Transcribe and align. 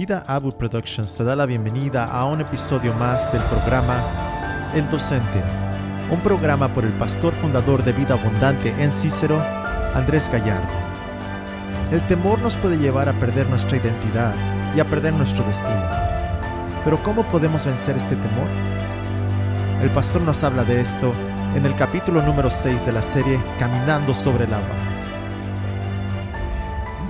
Vida 0.00 0.24
Abu 0.26 0.50
Productions 0.50 1.14
te 1.14 1.24
da 1.24 1.36
la 1.36 1.44
bienvenida 1.44 2.06
a 2.06 2.24
un 2.24 2.40
episodio 2.40 2.94
más 2.94 3.30
del 3.34 3.42
programa 3.42 4.02
El 4.74 4.88
Docente, 4.88 5.42
un 6.10 6.18
programa 6.20 6.72
por 6.72 6.86
el 6.86 6.92
pastor 6.94 7.34
fundador 7.34 7.84
de 7.84 7.92
Vida 7.92 8.14
Abundante 8.14 8.74
en 8.78 8.92
Cícero, 8.92 9.38
Andrés 9.94 10.30
Gallardo. 10.30 10.72
El 11.92 12.00
temor 12.06 12.38
nos 12.40 12.56
puede 12.56 12.78
llevar 12.78 13.10
a 13.10 13.12
perder 13.12 13.46
nuestra 13.50 13.76
identidad 13.76 14.34
y 14.74 14.80
a 14.80 14.86
perder 14.86 15.12
nuestro 15.12 15.44
destino. 15.44 15.86
Pero 16.82 17.02
¿cómo 17.02 17.22
podemos 17.24 17.66
vencer 17.66 17.94
este 17.94 18.16
temor? 18.16 18.48
El 19.82 19.90
pastor 19.90 20.22
nos 20.22 20.42
habla 20.42 20.64
de 20.64 20.80
esto 20.80 21.12
en 21.54 21.66
el 21.66 21.74
capítulo 21.74 22.22
número 22.22 22.48
6 22.48 22.86
de 22.86 22.92
la 22.92 23.02
serie 23.02 23.38
Caminando 23.58 24.14
sobre 24.14 24.44
el 24.44 24.54
agua. 24.54 24.89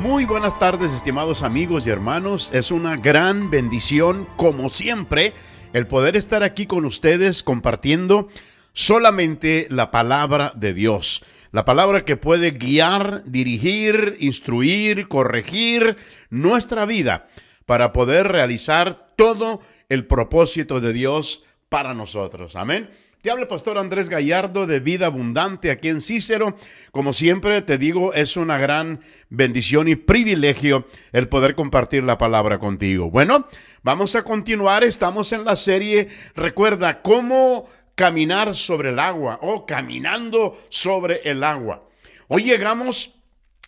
Muy 0.00 0.24
buenas 0.24 0.58
tardes, 0.58 0.94
estimados 0.94 1.42
amigos 1.42 1.86
y 1.86 1.90
hermanos. 1.90 2.50
Es 2.54 2.70
una 2.70 2.96
gran 2.96 3.50
bendición, 3.50 4.26
como 4.36 4.70
siempre, 4.70 5.34
el 5.74 5.86
poder 5.86 6.16
estar 6.16 6.42
aquí 6.42 6.64
con 6.64 6.86
ustedes 6.86 7.42
compartiendo 7.42 8.28
solamente 8.72 9.66
la 9.68 9.90
palabra 9.90 10.54
de 10.56 10.72
Dios. 10.72 11.22
La 11.52 11.66
palabra 11.66 12.06
que 12.06 12.16
puede 12.16 12.52
guiar, 12.52 13.24
dirigir, 13.26 14.16
instruir, 14.20 15.06
corregir 15.06 15.98
nuestra 16.30 16.86
vida 16.86 17.28
para 17.66 17.92
poder 17.92 18.26
realizar 18.28 19.12
todo 19.16 19.60
el 19.90 20.06
propósito 20.06 20.80
de 20.80 20.94
Dios 20.94 21.44
para 21.68 21.92
nosotros. 21.92 22.56
Amén. 22.56 22.88
Te 23.22 23.30
habla 23.30 23.46
Pastor 23.46 23.76
Andrés 23.76 24.08
Gallardo 24.08 24.66
de 24.66 24.80
Vida 24.80 25.04
Abundante 25.04 25.70
aquí 25.70 25.90
en 25.90 26.00
Cícero. 26.00 26.56
Como 26.90 27.12
siempre 27.12 27.60
te 27.60 27.76
digo, 27.76 28.14
es 28.14 28.38
una 28.38 28.56
gran 28.56 29.02
bendición 29.28 29.88
y 29.88 29.96
privilegio 29.96 30.86
el 31.12 31.28
poder 31.28 31.54
compartir 31.54 32.02
la 32.02 32.16
palabra 32.16 32.58
contigo. 32.58 33.10
Bueno, 33.10 33.46
vamos 33.82 34.16
a 34.16 34.22
continuar. 34.22 34.84
Estamos 34.84 35.34
en 35.34 35.44
la 35.44 35.54
serie, 35.54 36.08
recuerda, 36.34 37.02
cómo 37.02 37.68
caminar 37.94 38.54
sobre 38.54 38.88
el 38.88 38.98
agua 38.98 39.38
o 39.42 39.66
caminando 39.66 40.58
sobre 40.70 41.20
el 41.24 41.44
agua. 41.44 41.86
Hoy 42.28 42.44
llegamos 42.44 43.12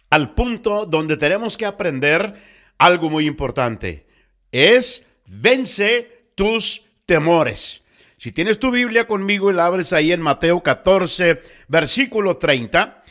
al 0.09 0.33
punto 0.33 0.87
donde 0.87 1.19
tenemos 1.19 1.59
que 1.59 1.67
aprender 1.67 2.37
algo 2.79 3.11
muy 3.11 3.27
importante. 3.27 4.07
Es 4.51 5.07
vence 5.27 6.31
tus 6.37 6.87
temores. 7.05 7.82
Si 8.23 8.31
tienes 8.31 8.61
tu 8.61 8.71
Biblia 8.71 9.09
conmigo 9.09 9.51
y 9.51 9.55
la 9.55 9.67
abres 9.67 9.93
ahí 9.93 10.13
en 10.13 10.23
Mateo 10.23 10.63
14, 10.63 11.43
versículo 11.67 12.37
30, 12.37 13.03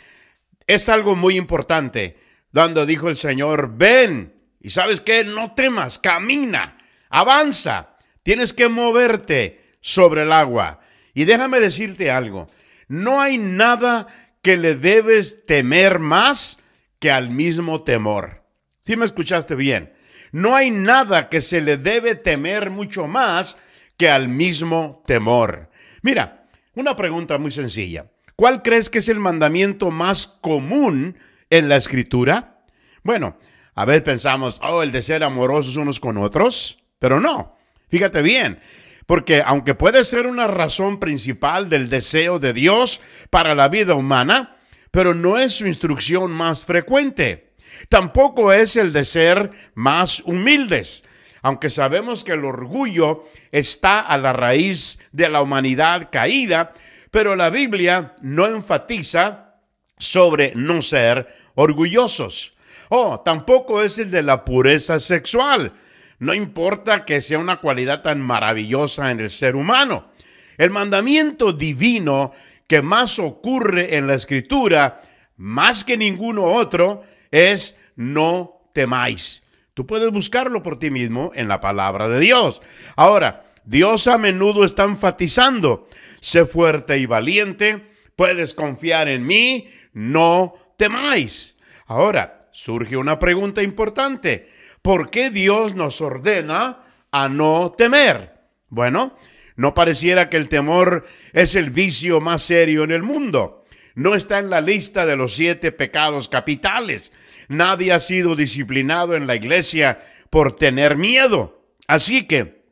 es 0.66 0.88
algo 0.88 1.18
muy 1.18 1.36
importante. 1.36 2.18
Cuando 2.54 2.86
dijo 2.86 3.10
el 3.10 3.18
Señor, 3.18 3.76
ven, 3.76 4.34
y 4.62 4.70
sabes 4.70 5.02
que 5.02 5.26
no 5.26 5.54
temas, 5.54 6.00
camina, 6.00 6.78
avanza, 7.10 7.98
tienes 8.24 8.54
que 8.54 8.70
moverte 8.70 9.76
sobre 9.82 10.24
el 10.24 10.32
agua. 10.32 10.80
Y 11.14 11.26
déjame 11.26 11.60
decirte 11.60 12.10
algo, 12.10 12.48
no 12.88 13.20
hay 13.20 13.38
nada 13.38 14.08
que 14.42 14.56
le 14.56 14.76
debes 14.76 15.46
temer 15.46 16.00
más 16.00 16.60
que 17.00 17.12
al 17.12 17.32
mismo 17.32 17.84
temor. 17.84 18.46
Si 18.80 18.96
me 18.96 19.04
escuchaste 19.04 19.56
bien? 19.56 19.92
No 20.32 20.56
hay 20.56 20.72
nada 20.72 21.28
que 21.28 21.42
se 21.42 21.60
le 21.60 21.76
debe 21.76 22.16
temer 22.16 22.70
mucho 22.70 23.08
más 23.08 23.58
que 24.02 24.10
al 24.10 24.30
mismo 24.30 25.04
temor. 25.06 25.70
Mira, 26.02 26.48
una 26.74 26.96
pregunta 26.96 27.38
muy 27.38 27.52
sencilla. 27.52 28.08
¿Cuál 28.36 28.64
crees 28.64 28.90
que 28.90 28.98
es 28.98 29.10
el 29.10 29.20
mandamiento 29.20 29.92
más 29.92 30.26
común 30.26 31.20
en 31.52 31.70
la 31.70 31.76
escritura? 31.76 32.64
Bueno, 33.04 33.38
a 33.76 33.86
ver, 33.86 34.02
pensamos, 34.02 34.60
oh, 34.64 34.82
el 34.82 34.92
de 34.92 35.04
ser 35.04 35.24
amorosos 35.24 35.78
unos 35.78 36.00
con 36.00 36.18
otros, 36.18 36.84
pero 36.98 37.20
no. 37.20 37.60
Fíjate 37.90 38.24
bien, 38.24 38.58
porque 39.06 39.44
aunque 39.46 39.76
puede 39.76 40.04
ser 40.04 40.26
una 40.26 40.48
razón 40.48 41.00
principal 41.00 41.70
del 41.70 41.88
deseo 41.88 42.40
de 42.40 42.54
Dios 42.54 43.02
para 43.30 43.54
la 43.54 43.68
vida 43.68 43.94
humana, 43.94 44.56
pero 44.90 45.14
no 45.14 45.38
es 45.38 45.54
su 45.54 45.68
instrucción 45.68 46.32
más 46.32 46.66
frecuente. 46.66 47.54
Tampoco 47.88 48.52
es 48.52 48.78
el 48.78 48.94
de 48.94 49.06
ser 49.06 49.52
más 49.76 50.22
humildes 50.22 51.04
aunque 51.42 51.70
sabemos 51.70 52.24
que 52.24 52.34
el 52.34 52.46
orgullo 52.46 53.26
está 53.52 54.00
a 54.00 54.18
la 54.18 54.34
raíz 54.34 55.00
de 55.12 55.30
la 55.30 55.42
humanidad 55.42 56.10
caída, 56.12 56.74
pero 57.10 57.36
la 57.36 57.50
Biblia 57.50 58.16
no 58.22 58.48
enfatiza 58.48 59.56
sobre 59.98 60.54
no 60.56 60.82
ser 60.82 61.28
orgullosos. 61.56 62.54
Oh, 62.90 63.22
tampoco 63.22 63.82
es 63.82 63.98
el 64.00 64.12
de 64.12 64.24
la 64.24 64.44
pureza 64.44 65.00
sexual. 65.00 65.74
No 66.20 66.34
importa 66.34 67.06
que 67.06 67.22
sea 67.22 67.40
una 67.40 67.60
cualidad 67.60 68.02
tan 68.02 68.22
maravillosa 68.22 69.12
en 69.12 69.20
el 69.20 69.30
ser 69.30 69.56
humano. 69.56 70.12
El 70.58 70.70
mandamiento 70.70 71.54
divino 71.54 72.34
que 72.68 72.82
más 72.82 73.18
ocurre 73.20 73.98
en 73.98 74.08
la 74.08 74.14
escritura, 74.14 75.02
más 75.38 75.84
que 75.84 75.98
ninguno 75.98 76.44
otro, 76.44 77.04
es 77.32 77.76
no 77.96 78.62
temáis. 78.74 79.42
Tú 79.74 79.88
puedes 79.88 80.12
buscarlo 80.12 80.64
por 80.64 80.78
ti 80.78 80.90
mismo 80.90 81.32
en 81.34 81.48
la 81.48 81.62
palabra 81.62 82.10
de 82.10 82.20
Dios. 82.20 82.62
Ahora, 82.96 83.46
Dios 83.64 84.08
a 84.08 84.18
menudo 84.18 84.66
está 84.66 84.84
enfatizando, 84.84 85.88
sé 86.20 86.46
fuerte 86.46 86.98
y 86.98 87.06
valiente, 87.06 87.92
puedes 88.16 88.54
confiar 88.54 89.08
en 89.08 89.26
mí, 89.26 89.70
no 89.94 90.56
temáis. 90.78 91.58
Ahora, 91.86 92.50
surge 92.52 92.98
una 92.98 93.18
pregunta 93.18 93.62
importante. 93.62 94.50
¿Por 94.82 95.10
qué 95.10 95.30
Dios 95.30 95.76
nos 95.76 96.02
ordena 96.02 96.84
a 97.12 97.30
no 97.30 97.72
temer? 97.78 98.34
Bueno, 98.68 99.16
no 99.56 99.74
pareciera 99.74 100.30
que 100.30 100.38
el 100.38 100.50
temor 100.50 101.06
es 101.34 101.56
el 101.56 101.70
vicio 101.70 102.20
más 102.20 102.42
serio 102.42 102.84
en 102.84 102.92
el 102.92 103.04
mundo. 103.04 103.61
No 103.96 104.16
está 104.16 104.40
en 104.40 104.50
la 104.50 104.62
lista 104.62 105.06
de 105.06 105.18
los 105.18 105.36
siete 105.36 105.72
pecados 105.72 106.30
capitales. 106.30 107.12
Nadie 107.48 107.92
ha 107.92 108.00
sido 108.00 108.36
disciplinado 108.36 109.16
en 109.16 109.28
la 109.28 109.36
iglesia 109.36 110.00
por 110.30 110.56
tener 110.56 110.96
miedo. 110.96 111.66
Así 111.88 112.26
que, 112.26 112.64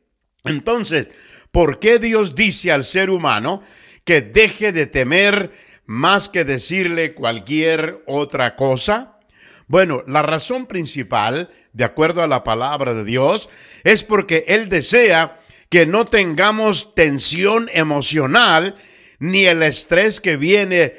entonces, 0.44 1.08
¿por 1.50 1.78
qué 1.78 1.98
Dios 1.98 2.34
dice 2.34 2.72
al 2.72 2.84
ser 2.84 3.10
humano 3.10 3.62
que 4.04 4.22
deje 4.22 4.72
de 4.72 4.86
temer 4.86 5.52
más 5.84 6.28
que 6.28 6.44
decirle 6.44 7.14
cualquier 7.14 8.02
otra 8.06 8.56
cosa? 8.56 9.18
Bueno, 9.66 10.02
la 10.06 10.22
razón 10.22 10.66
principal, 10.66 11.50
de 11.72 11.84
acuerdo 11.84 12.22
a 12.22 12.26
la 12.26 12.42
palabra 12.42 12.94
de 12.94 13.04
Dios, 13.04 13.50
es 13.84 14.02
porque 14.02 14.44
Él 14.48 14.68
desea 14.68 15.38
que 15.68 15.86
no 15.86 16.06
tengamos 16.06 16.94
tensión 16.94 17.70
emocional 17.72 18.74
ni 19.20 19.44
el 19.44 19.62
estrés 19.62 20.20
que 20.20 20.36
viene 20.36 20.94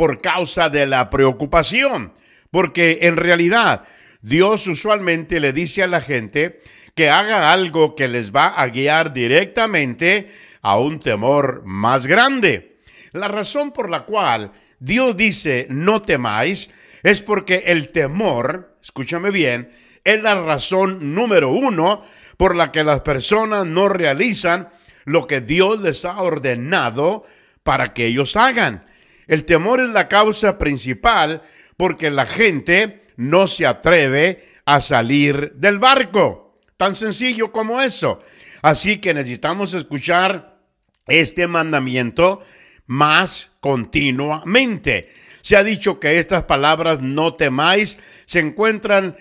por 0.00 0.22
causa 0.22 0.70
de 0.70 0.86
la 0.86 1.10
preocupación. 1.10 2.14
Porque 2.50 3.00
en 3.02 3.18
realidad 3.18 3.84
Dios 4.22 4.66
usualmente 4.66 5.40
le 5.40 5.52
dice 5.52 5.82
a 5.82 5.88
la 5.88 6.00
gente 6.00 6.62
que 6.94 7.10
haga 7.10 7.52
algo 7.52 7.94
que 7.94 8.08
les 8.08 8.34
va 8.34 8.46
a 8.46 8.66
guiar 8.68 9.12
directamente 9.12 10.30
a 10.62 10.78
un 10.78 11.00
temor 11.00 11.64
más 11.66 12.06
grande. 12.06 12.78
La 13.12 13.28
razón 13.28 13.72
por 13.72 13.90
la 13.90 14.06
cual 14.06 14.52
Dios 14.78 15.18
dice 15.18 15.66
no 15.68 16.00
temáis 16.00 16.70
es 17.02 17.20
porque 17.20 17.64
el 17.66 17.90
temor, 17.90 18.78
escúchame 18.82 19.30
bien, 19.30 19.68
es 20.02 20.22
la 20.22 20.34
razón 20.34 21.14
número 21.14 21.50
uno 21.50 22.04
por 22.38 22.56
la 22.56 22.72
que 22.72 22.84
las 22.84 23.02
personas 23.02 23.66
no 23.66 23.90
realizan 23.90 24.70
lo 25.04 25.26
que 25.26 25.42
Dios 25.42 25.78
les 25.82 26.06
ha 26.06 26.22
ordenado 26.22 27.26
para 27.62 27.92
que 27.92 28.06
ellos 28.06 28.34
hagan. 28.36 28.88
El 29.30 29.44
temor 29.44 29.78
es 29.78 29.90
la 29.90 30.08
causa 30.08 30.58
principal 30.58 31.42
porque 31.76 32.10
la 32.10 32.26
gente 32.26 33.06
no 33.14 33.46
se 33.46 33.64
atreve 33.64 34.48
a 34.64 34.80
salir 34.80 35.52
del 35.54 35.78
barco. 35.78 36.58
Tan 36.76 36.96
sencillo 36.96 37.52
como 37.52 37.80
eso. 37.80 38.18
Así 38.60 38.98
que 38.98 39.14
necesitamos 39.14 39.72
escuchar 39.72 40.58
este 41.06 41.46
mandamiento 41.46 42.42
más 42.86 43.52
continuamente. 43.60 45.12
Se 45.42 45.56
ha 45.56 45.62
dicho 45.62 46.00
que 46.00 46.18
estas 46.18 46.42
palabras 46.42 47.00
no 47.00 47.32
temáis 47.32 48.00
se 48.26 48.40
encuentran 48.40 49.16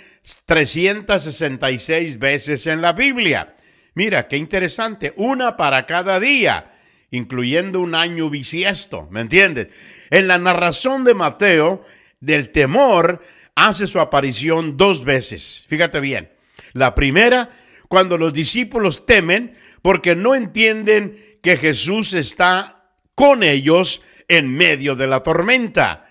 366 0.48 2.18
veces 2.18 2.66
en 2.66 2.82
la 2.82 2.94
Biblia. 2.94 3.56
Mira, 3.94 4.28
qué 4.28 4.38
interesante, 4.38 5.14
una 5.18 5.56
para 5.56 5.86
cada 5.86 6.20
día, 6.20 6.79
incluyendo 7.12 7.80
un 7.80 7.96
año 7.96 8.30
bisiesto, 8.30 9.08
¿me 9.12 9.22
entiendes? 9.22 9.68
En 10.10 10.28
la 10.28 10.38
narración 10.38 11.04
de 11.04 11.14
Mateo 11.14 11.84
del 12.20 12.50
temor 12.52 13.22
hace 13.56 13.88
su 13.88 14.00
aparición 14.00 14.78
dos 14.78 15.04
veces. 15.04 15.66
Fíjate 15.68 16.00
bien. 16.00 16.32
La 16.74 16.96
primera, 16.96 17.50
cuando 17.88 18.18
los 18.18 18.34
discípulos 18.34 19.06
temen 19.06 19.56
porque 19.82 20.16
no 20.16 20.36
entienden 20.36 21.38
que 21.42 21.58
Jesús 21.58 22.14
está 22.14 22.92
con 23.16 23.44
ellos 23.44 24.02
en 24.28 24.48
medio 24.48 24.96
de 24.96 25.08
la 25.08 25.22
tormenta. 25.22 26.08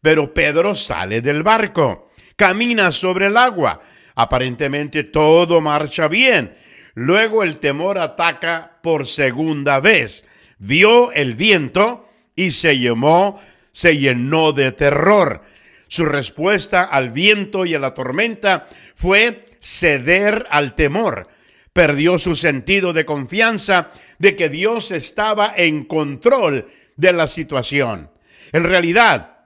Pero 0.00 0.34
Pedro 0.34 0.74
sale 0.74 1.20
del 1.20 1.42
barco, 1.42 2.10
camina 2.36 2.90
sobre 2.90 3.26
el 3.26 3.36
agua. 3.36 3.80
Aparentemente 4.14 5.04
todo 5.04 5.60
marcha 5.60 6.08
bien. 6.08 6.54
Luego 6.94 7.42
el 7.42 7.58
temor 7.58 7.98
ataca 7.98 8.78
por 8.82 9.06
segunda 9.06 9.80
vez. 9.80 10.26
Vio 10.64 11.10
el 11.10 11.34
viento 11.34 12.08
y 12.36 12.52
se 12.52 12.78
llenó, 12.78 13.36
se 13.72 13.98
llenó 13.98 14.52
de 14.52 14.70
terror. 14.70 15.42
Su 15.88 16.04
respuesta 16.04 16.84
al 16.84 17.10
viento 17.10 17.66
y 17.66 17.74
a 17.74 17.80
la 17.80 17.92
tormenta 17.94 18.68
fue 18.94 19.44
ceder 19.60 20.46
al 20.50 20.76
temor. 20.76 21.26
Perdió 21.72 22.16
su 22.16 22.36
sentido 22.36 22.92
de 22.92 23.04
confianza 23.04 23.90
de 24.20 24.36
que 24.36 24.48
Dios 24.50 24.92
estaba 24.92 25.52
en 25.56 25.84
control 25.84 26.68
de 26.94 27.12
la 27.12 27.26
situación. 27.26 28.12
En 28.52 28.62
realidad, 28.62 29.38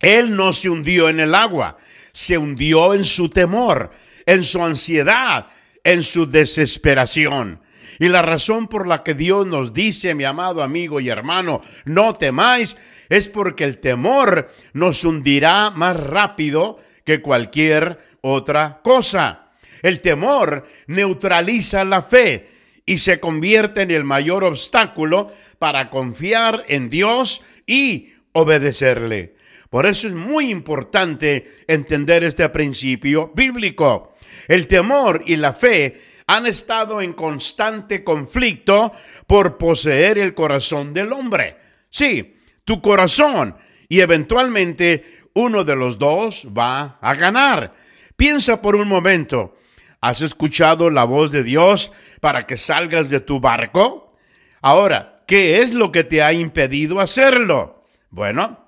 él 0.00 0.36
no 0.36 0.52
se 0.52 0.68
hundió 0.68 1.08
en 1.08 1.20
el 1.20 1.34
agua, 1.34 1.78
se 2.12 2.36
hundió 2.36 2.92
en 2.92 3.06
su 3.06 3.30
temor, 3.30 3.90
en 4.26 4.44
su 4.44 4.62
ansiedad, 4.62 5.46
en 5.82 6.02
su 6.02 6.30
desesperación. 6.30 7.62
Y 7.98 8.08
la 8.08 8.22
razón 8.22 8.68
por 8.68 8.86
la 8.86 9.02
que 9.02 9.14
Dios 9.14 9.46
nos 9.46 9.74
dice, 9.74 10.14
mi 10.14 10.24
amado 10.24 10.62
amigo 10.62 11.00
y 11.00 11.08
hermano, 11.08 11.62
no 11.84 12.14
temáis, 12.14 12.76
es 13.08 13.28
porque 13.28 13.64
el 13.64 13.78
temor 13.78 14.50
nos 14.72 15.04
hundirá 15.04 15.70
más 15.70 15.96
rápido 15.96 16.78
que 17.04 17.20
cualquier 17.20 17.98
otra 18.20 18.80
cosa. 18.82 19.50
El 19.82 20.00
temor 20.00 20.66
neutraliza 20.86 21.84
la 21.84 22.02
fe 22.02 22.48
y 22.84 22.98
se 22.98 23.20
convierte 23.20 23.82
en 23.82 23.90
el 23.90 24.04
mayor 24.04 24.44
obstáculo 24.44 25.32
para 25.58 25.90
confiar 25.90 26.64
en 26.68 26.88
Dios 26.88 27.42
y 27.66 28.12
obedecerle. 28.32 29.34
Por 29.70 29.86
eso 29.86 30.08
es 30.08 30.14
muy 30.14 30.50
importante 30.50 31.62
entender 31.66 32.24
este 32.24 32.48
principio 32.48 33.30
bíblico. 33.34 34.14
El 34.46 34.66
temor 34.66 35.22
y 35.26 35.36
la 35.36 35.52
fe 35.52 36.00
han 36.28 36.46
estado 36.46 37.00
en 37.00 37.14
constante 37.14 38.04
conflicto 38.04 38.92
por 39.26 39.56
poseer 39.56 40.18
el 40.18 40.34
corazón 40.34 40.92
del 40.92 41.12
hombre. 41.12 41.56
Sí, 41.88 42.36
tu 42.64 42.82
corazón 42.82 43.56
y 43.88 44.00
eventualmente 44.00 45.22
uno 45.32 45.64
de 45.64 45.74
los 45.74 45.98
dos 45.98 46.46
va 46.56 46.98
a 47.00 47.14
ganar. 47.14 47.72
Piensa 48.14 48.60
por 48.60 48.76
un 48.76 48.88
momento, 48.88 49.56
¿has 50.02 50.20
escuchado 50.20 50.90
la 50.90 51.04
voz 51.04 51.32
de 51.32 51.42
Dios 51.42 51.92
para 52.20 52.46
que 52.46 52.58
salgas 52.58 53.08
de 53.08 53.20
tu 53.20 53.40
barco? 53.40 54.14
Ahora, 54.60 55.22
¿qué 55.26 55.62
es 55.62 55.72
lo 55.72 55.90
que 55.90 56.04
te 56.04 56.22
ha 56.22 56.34
impedido 56.34 57.00
hacerlo? 57.00 57.84
Bueno, 58.10 58.66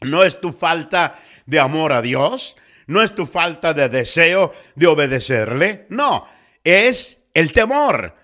no 0.00 0.22
es 0.22 0.40
tu 0.40 0.52
falta 0.52 1.14
de 1.44 1.58
amor 1.58 1.92
a 1.92 2.02
Dios, 2.02 2.54
no 2.86 3.02
es 3.02 3.16
tu 3.16 3.26
falta 3.26 3.74
de 3.74 3.88
deseo 3.88 4.54
de 4.76 4.86
obedecerle, 4.86 5.86
no, 5.88 6.26
es 6.88 7.22
el 7.34 7.52
temor. 7.52 8.16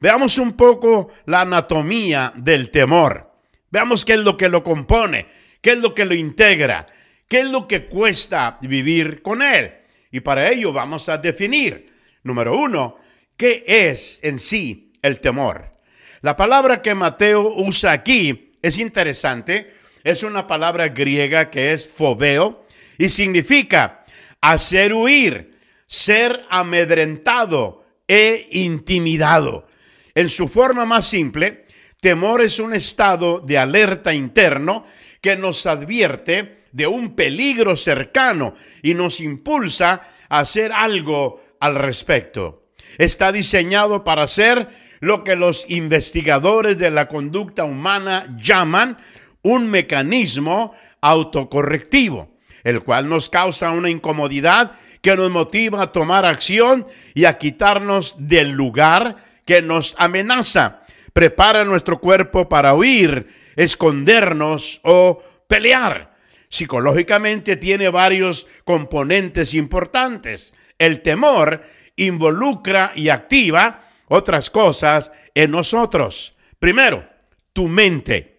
Veamos 0.00 0.38
un 0.38 0.52
poco 0.52 1.08
la 1.26 1.42
anatomía 1.42 2.32
del 2.36 2.70
temor. 2.70 3.32
Veamos 3.70 4.04
qué 4.04 4.14
es 4.14 4.20
lo 4.20 4.36
que 4.36 4.48
lo 4.48 4.62
compone, 4.62 5.26
qué 5.60 5.72
es 5.72 5.78
lo 5.78 5.94
que 5.94 6.04
lo 6.04 6.14
integra, 6.14 6.86
qué 7.28 7.40
es 7.40 7.50
lo 7.50 7.66
que 7.66 7.86
cuesta 7.86 8.58
vivir 8.62 9.22
con 9.22 9.42
él. 9.42 9.74
Y 10.10 10.20
para 10.20 10.48
ello 10.48 10.72
vamos 10.72 11.08
a 11.08 11.18
definir, 11.18 11.92
número 12.22 12.56
uno, 12.56 12.98
qué 13.36 13.64
es 13.66 14.20
en 14.22 14.38
sí 14.38 14.92
el 15.02 15.20
temor. 15.20 15.76
La 16.22 16.36
palabra 16.36 16.80
que 16.80 16.94
Mateo 16.94 17.54
usa 17.56 17.92
aquí 17.92 18.52
es 18.62 18.78
interesante 18.78 19.78
es 20.04 20.22
una 20.22 20.46
palabra 20.46 20.88
griega 20.88 21.50
que 21.50 21.72
es 21.72 21.88
fobeo 21.88 22.64
y 22.96 23.08
significa 23.08 24.04
hacer 24.40 24.94
huir, 24.94 25.58
ser 25.86 26.44
amedrentado 26.48 27.77
e 28.08 28.48
intimidado. 28.52 29.68
En 30.14 30.28
su 30.28 30.48
forma 30.48 30.84
más 30.84 31.06
simple, 31.06 31.66
temor 32.00 32.42
es 32.42 32.58
un 32.58 32.74
estado 32.74 33.40
de 33.40 33.58
alerta 33.58 34.12
interno 34.14 34.84
que 35.20 35.36
nos 35.36 35.66
advierte 35.66 36.64
de 36.72 36.86
un 36.86 37.14
peligro 37.14 37.76
cercano 37.76 38.54
y 38.82 38.94
nos 38.94 39.20
impulsa 39.20 40.02
a 40.28 40.40
hacer 40.40 40.72
algo 40.72 41.42
al 41.60 41.74
respecto. 41.74 42.64
Está 42.96 43.30
diseñado 43.32 44.02
para 44.04 44.26
ser 44.26 44.68
lo 45.00 45.22
que 45.22 45.36
los 45.36 45.68
investigadores 45.68 46.78
de 46.78 46.90
la 46.90 47.06
conducta 47.08 47.64
humana 47.64 48.36
llaman 48.42 48.98
un 49.42 49.70
mecanismo 49.70 50.74
autocorrectivo, 51.00 52.38
el 52.64 52.82
cual 52.82 53.08
nos 53.08 53.30
causa 53.30 53.70
una 53.70 53.90
incomodidad 53.90 54.72
que 55.00 55.16
nos 55.16 55.30
motiva 55.30 55.82
a 55.82 55.92
tomar 55.92 56.24
acción 56.24 56.86
y 57.14 57.24
a 57.24 57.38
quitarnos 57.38 58.14
del 58.18 58.50
lugar 58.50 59.16
que 59.44 59.62
nos 59.62 59.94
amenaza. 59.98 60.82
Prepara 61.12 61.64
nuestro 61.64 61.98
cuerpo 61.98 62.48
para 62.48 62.74
huir, 62.74 63.28
escondernos 63.56 64.80
o 64.84 65.22
pelear. 65.46 66.14
Psicológicamente 66.48 67.56
tiene 67.56 67.88
varios 67.88 68.46
componentes 68.64 69.54
importantes. 69.54 70.52
El 70.78 71.02
temor 71.02 71.62
involucra 71.96 72.92
y 72.94 73.08
activa 73.08 73.84
otras 74.06 74.50
cosas 74.50 75.10
en 75.34 75.50
nosotros. 75.50 76.36
Primero, 76.58 77.06
tu 77.52 77.68
mente 77.68 78.38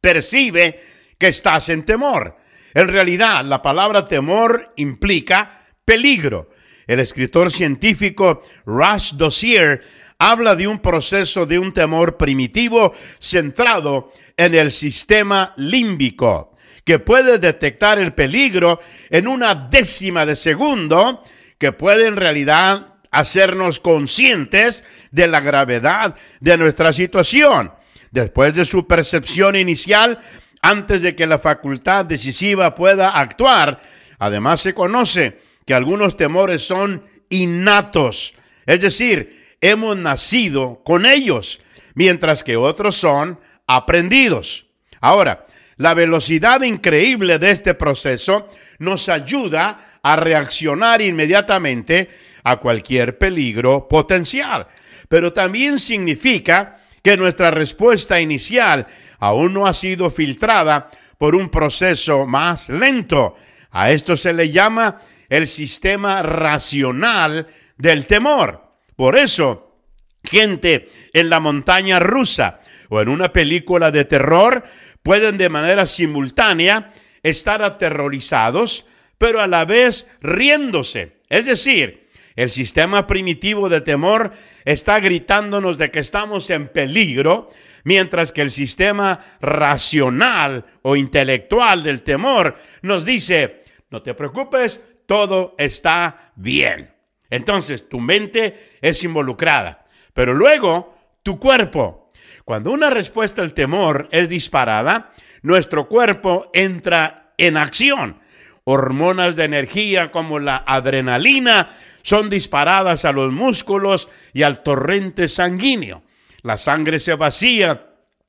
percibe 0.00 0.80
que 1.18 1.28
estás 1.28 1.68
en 1.68 1.84
temor. 1.84 2.36
En 2.74 2.88
realidad, 2.88 3.44
la 3.44 3.62
palabra 3.62 4.06
temor 4.06 4.72
implica 4.76 5.65
peligro. 5.86 6.50
El 6.86 7.00
escritor 7.00 7.50
científico 7.50 8.42
Rush 8.66 9.14
Dossier 9.14 9.82
habla 10.18 10.54
de 10.54 10.66
un 10.66 10.80
proceso 10.80 11.46
de 11.46 11.58
un 11.58 11.72
temor 11.72 12.18
primitivo 12.18 12.92
centrado 13.18 14.12
en 14.36 14.54
el 14.54 14.70
sistema 14.70 15.54
límbico, 15.56 16.54
que 16.84 16.98
puede 16.98 17.38
detectar 17.38 17.98
el 17.98 18.12
peligro 18.12 18.80
en 19.10 19.26
una 19.26 19.54
décima 19.54 20.26
de 20.26 20.36
segundo, 20.36 21.24
que 21.58 21.72
puede 21.72 22.06
en 22.06 22.16
realidad 22.16 22.94
hacernos 23.10 23.80
conscientes 23.80 24.84
de 25.10 25.26
la 25.26 25.40
gravedad 25.40 26.16
de 26.40 26.56
nuestra 26.56 26.92
situación. 26.92 27.72
Después 28.10 28.54
de 28.54 28.64
su 28.64 28.86
percepción 28.86 29.56
inicial, 29.56 30.20
antes 30.62 31.02
de 31.02 31.14
que 31.14 31.26
la 31.26 31.38
facultad 31.38 32.04
decisiva 32.04 32.74
pueda 32.74 33.10
actuar, 33.10 33.80
además 34.18 34.60
se 34.60 34.74
conoce 34.74 35.45
que 35.66 35.74
algunos 35.74 36.16
temores 36.16 36.62
son 36.62 37.04
innatos, 37.28 38.34
es 38.64 38.80
decir, 38.80 39.56
hemos 39.60 39.96
nacido 39.96 40.82
con 40.84 41.04
ellos, 41.04 41.60
mientras 41.94 42.44
que 42.44 42.56
otros 42.56 42.96
son 42.96 43.40
aprendidos. 43.66 44.66
Ahora, 45.00 45.46
la 45.76 45.92
velocidad 45.92 46.62
increíble 46.62 47.38
de 47.38 47.50
este 47.50 47.74
proceso 47.74 48.48
nos 48.78 49.08
ayuda 49.08 49.98
a 50.02 50.16
reaccionar 50.16 51.02
inmediatamente 51.02 52.08
a 52.44 52.56
cualquier 52.58 53.18
peligro 53.18 53.88
potencial, 53.88 54.66
pero 55.08 55.32
también 55.32 55.78
significa 55.78 56.78
que 57.02 57.16
nuestra 57.16 57.50
respuesta 57.50 58.20
inicial 58.20 58.86
aún 59.18 59.52
no 59.52 59.66
ha 59.66 59.74
sido 59.74 60.10
filtrada 60.10 60.90
por 61.18 61.34
un 61.34 61.50
proceso 61.50 62.24
más 62.26 62.68
lento. 62.68 63.36
A 63.70 63.90
esto 63.90 64.16
se 64.16 64.32
le 64.32 64.50
llama 64.50 65.00
el 65.28 65.46
sistema 65.46 66.22
racional 66.22 67.48
del 67.76 68.06
temor. 68.06 68.72
Por 68.96 69.16
eso, 69.16 69.80
gente 70.24 70.88
en 71.12 71.30
la 71.30 71.40
montaña 71.40 71.98
rusa 71.98 72.60
o 72.88 73.00
en 73.00 73.08
una 73.08 73.32
película 73.32 73.90
de 73.90 74.04
terror 74.04 74.64
pueden 75.02 75.36
de 75.38 75.48
manera 75.48 75.86
simultánea 75.86 76.92
estar 77.22 77.62
aterrorizados, 77.62 78.86
pero 79.18 79.40
a 79.40 79.46
la 79.46 79.64
vez 79.64 80.06
riéndose. 80.20 81.20
Es 81.28 81.46
decir, 81.46 82.06
el 82.36 82.50
sistema 82.50 83.06
primitivo 83.06 83.68
de 83.68 83.80
temor 83.80 84.32
está 84.64 85.00
gritándonos 85.00 85.78
de 85.78 85.90
que 85.90 86.00
estamos 86.00 86.50
en 86.50 86.68
peligro, 86.68 87.48
mientras 87.84 88.30
que 88.30 88.42
el 88.42 88.50
sistema 88.50 89.20
racional 89.40 90.66
o 90.82 90.96
intelectual 90.96 91.82
del 91.82 92.02
temor 92.02 92.56
nos 92.82 93.06
dice, 93.06 93.64
no 93.90 94.02
te 94.02 94.12
preocupes, 94.14 94.80
todo 95.06 95.54
está 95.58 96.32
bien. 96.36 96.94
Entonces 97.30 97.88
tu 97.88 98.00
mente 98.00 98.76
es 98.80 99.02
involucrada, 99.04 99.84
pero 100.12 100.34
luego 100.34 100.96
tu 101.22 101.38
cuerpo. 101.38 102.08
Cuando 102.44 102.70
una 102.70 102.90
respuesta 102.90 103.42
al 103.42 103.54
temor 103.54 104.08
es 104.12 104.28
disparada, 104.28 105.12
nuestro 105.42 105.88
cuerpo 105.88 106.50
entra 106.52 107.32
en 107.36 107.56
acción. 107.56 108.20
Hormonas 108.64 109.36
de 109.36 109.44
energía 109.44 110.10
como 110.10 110.38
la 110.38 110.56
adrenalina 110.66 111.70
son 112.02 112.30
disparadas 112.30 113.04
a 113.04 113.12
los 113.12 113.32
músculos 113.32 114.08
y 114.32 114.42
al 114.42 114.62
torrente 114.62 115.28
sanguíneo. 115.28 116.02
La 116.42 116.56
sangre 116.56 117.00
se 117.00 117.14
vacía 117.14 117.86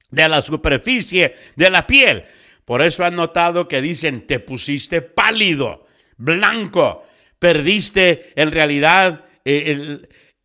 de 0.09 0.29
la 0.29 0.41
superficie 0.41 1.35
de 1.55 1.69
la 1.69 1.85
piel. 1.85 2.25
Por 2.65 2.81
eso 2.81 3.05
han 3.05 3.15
notado 3.15 3.67
que 3.67 3.81
dicen, 3.81 4.27
te 4.27 4.39
pusiste 4.39 5.01
pálido, 5.01 5.86
blanco, 6.17 7.03
perdiste 7.39 8.33
en 8.35 8.51
realidad 8.51 9.25
eh, 9.45 10.01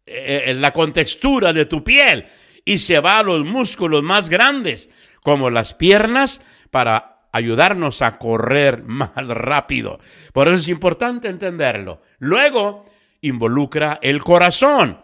eh, 0.07 0.55
la 0.57 0.73
contextura 0.73 1.52
de 1.52 1.67
tu 1.67 1.83
piel 1.83 2.26
y 2.64 2.79
se 2.79 3.00
va 3.00 3.19
a 3.19 3.23
los 3.23 3.45
músculos 3.45 4.02
más 4.02 4.29
grandes, 4.29 4.91
como 5.23 5.50
las 5.50 5.75
piernas, 5.75 6.43
para 6.71 7.26
ayudarnos 7.33 8.02
a 8.02 8.19
correr 8.19 8.83
más 8.87 9.29
rápido. 9.29 10.00
Por 10.33 10.49
eso 10.49 10.57
es 10.57 10.69
importante 10.69 11.29
entenderlo. 11.29 12.02
Luego 12.19 12.85
involucra 13.21 13.99
el 14.02 14.23
corazón. 14.23 15.00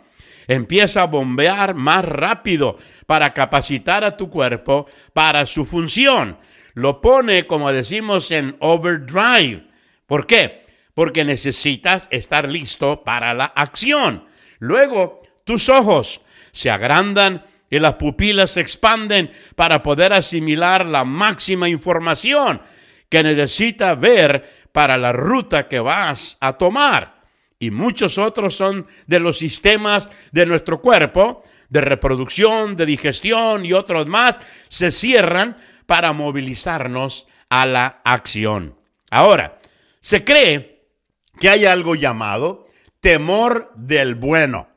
Empieza 0.47 1.03
a 1.03 1.07
bombear 1.07 1.75
más 1.75 2.05
rápido 2.05 2.79
para 3.07 3.31
capacitar 3.31 4.03
a 4.05 4.17
tu 4.17 4.31
cuerpo 4.31 4.87
para 5.13 5.45
su 5.45 5.67
función. 5.67 6.39
Lo 6.75 7.01
pone, 7.01 7.47
como 7.47 7.71
decimos, 7.73 8.31
en 8.31 8.57
overdrive. 8.61 9.68
¿Por 10.09 10.27
qué? 10.27 10.65
Porque 10.95 11.23
necesitas 11.23 12.09
estar 12.11 12.49
listo 12.49 13.05
para 13.05 13.35
la 13.35 13.45
acción. 13.45 14.25
Luego, 14.59 15.21
tus 15.45 15.69
ojos 15.69 16.23
se 16.51 16.71
agrandan 16.71 17.45
y 17.69 17.79
las 17.79 17.95
pupilas 17.95 18.53
se 18.53 18.63
expanden 18.63 19.31
para 19.55 19.83
poder 19.83 20.15
asimilar 20.15 20.87
la 20.87 21.05
máxima 21.05 21.69
información 21.69 22.63
que 23.11 23.23
necesita 23.23 23.95
ver 23.95 24.69
para 24.73 24.97
la 24.97 25.13
ruta 25.13 25.69
que 25.69 25.79
vas 25.79 26.39
a 26.41 26.55
tomar. 26.55 27.21
Y 27.59 27.71
muchos 27.71 28.17
otros 28.17 28.57
son 28.57 28.87
de 29.07 29.21
los 29.21 29.37
sistemas 29.37 30.09
de 30.33 30.47
nuestro 30.47 30.81
cuerpo, 30.81 31.43
de 31.69 31.83
reproducción, 31.83 32.77
de 32.77 32.87
digestión 32.87 33.67
y 33.67 33.75
otros 33.75 34.07
más, 34.07 34.39
se 34.69 34.91
cierran 34.91 35.59
para 35.85 36.15
movilizarnos 36.15 37.27
a 37.51 37.67
la 37.67 38.01
acción. 38.05 38.75
Ahora, 39.11 39.59
se 40.01 40.25
cree 40.25 40.87
que 41.39 41.49
hay 41.49 41.67
algo 41.67 41.95
llamado 41.95 42.67
temor 43.01 43.73
del 43.77 44.15
bueno. 44.15 44.69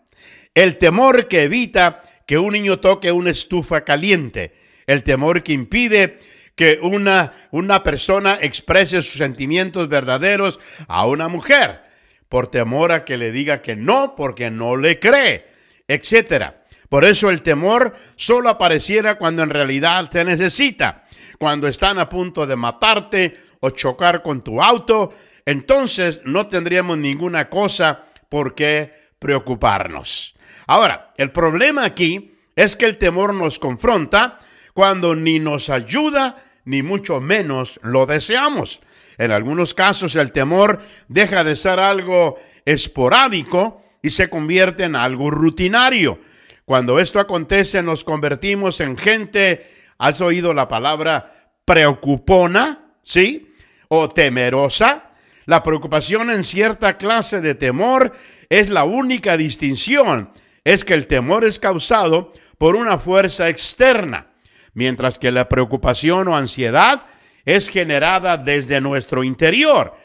El 0.53 0.77
temor 0.77 1.27
que 1.27 1.43
evita 1.43 2.01
que 2.27 2.37
un 2.37 2.53
niño 2.53 2.79
toque 2.79 3.11
una 3.11 3.31
estufa 3.31 3.83
caliente, 3.83 4.53
el 4.85 5.03
temor 5.03 5.43
que 5.43 5.53
impide 5.53 6.19
que 6.55 6.79
una, 6.81 7.33
una 7.51 7.81
persona 7.83 8.37
exprese 8.41 9.01
sus 9.01 9.17
sentimientos 9.17 9.87
verdaderos 9.87 10.59
a 10.87 11.05
una 11.07 11.27
mujer, 11.27 11.81
por 12.29 12.47
temor 12.47 12.91
a 12.91 13.03
que 13.03 13.17
le 13.17 13.31
diga 13.31 13.61
que 13.61 13.75
no, 13.75 14.15
porque 14.15 14.51
no 14.51 14.77
le 14.77 14.99
cree, 14.99 15.45
etc. 15.87 16.53
Por 16.87 17.05
eso 17.05 17.29
el 17.29 17.41
temor 17.41 17.95
solo 18.15 18.49
apareciera 18.49 19.15
cuando 19.15 19.43
en 19.43 19.49
realidad 19.49 20.09
te 20.09 20.23
necesita, 20.23 21.05
cuando 21.39 21.67
están 21.67 21.99
a 21.99 22.09
punto 22.09 22.45
de 22.45 22.55
matarte 22.55 23.33
o 23.62 23.70
chocar 23.70 24.22
con 24.22 24.44
tu 24.44 24.62
auto, 24.62 25.13
entonces 25.46 26.22
no 26.25 26.48
tendríamos 26.48 26.98
ninguna 26.98 27.50
cosa 27.50 28.06
por 28.30 28.53
qué 28.53 28.94
preocuparnos. 29.18 30.36
Ahora, 30.68 31.13
el 31.18 31.32
problema 31.32 31.86
aquí 31.86 32.34
es 32.56 32.75
que 32.75 32.86
el 32.86 32.98
temor 32.98 33.34
nos 33.34 33.60
confronta 33.60 34.39
cuando 34.74 35.15
ni 35.15 35.39
nos 35.39 35.70
ayuda 35.70 36.36
ni 36.65 36.84
mucho 36.84 37.20
menos 37.20 37.80
lo 37.84 38.06
deseamos. 38.06 38.82
En 39.18 39.32
algunos 39.32 39.74
casos 39.74 40.15
el 40.15 40.32
temor 40.32 40.80
deja 41.08 41.44
de 41.44 41.56
ser 41.56 41.80
algo 41.80 42.39
esporádico 42.65 43.84
y 44.01 44.10
se 44.10 44.30
convierte 44.30 44.84
en 44.84 44.96
algo 44.96 45.30
rutinario. 45.30 46.20
Cuando 46.65 47.00
esto 47.00 47.20
acontece 47.20 47.84
nos 47.84 48.03
convertimos 48.03 48.80
en 48.80 48.98
gente, 48.98 49.70
¿has 49.98 50.22
oído 50.22 50.53
la 50.53 50.68
palabra 50.68 51.53
preocupona? 51.65 52.96
¿Sí? 53.03 53.50
O 53.93 54.07
temerosa. 54.07 55.12
La 55.48 55.63
preocupación 55.63 56.31
en 56.31 56.45
cierta 56.45 56.98
clase 56.98 57.41
de 57.41 57.55
temor 57.55 58.13
es 58.48 58.69
la 58.69 58.86
única 58.86 59.36
distinción 59.36 60.31
es 60.63 60.86
que 60.86 60.93
el 60.93 61.07
temor 61.07 61.43
es 61.43 61.60
causado 61.60 62.31
por 62.57 62.77
una 62.77 62.98
fuerza 62.98 63.50
externa, 63.50 64.27
mientras 64.74 65.19
que 65.19 65.31
la 65.31 65.50
preocupación 65.50 66.29
o 66.29 66.38
ansiedad 66.38 67.03
es 67.43 67.67
generada 67.67 68.38
desde 68.38 68.79
nuestro 68.79 69.25
interior, 69.25 69.95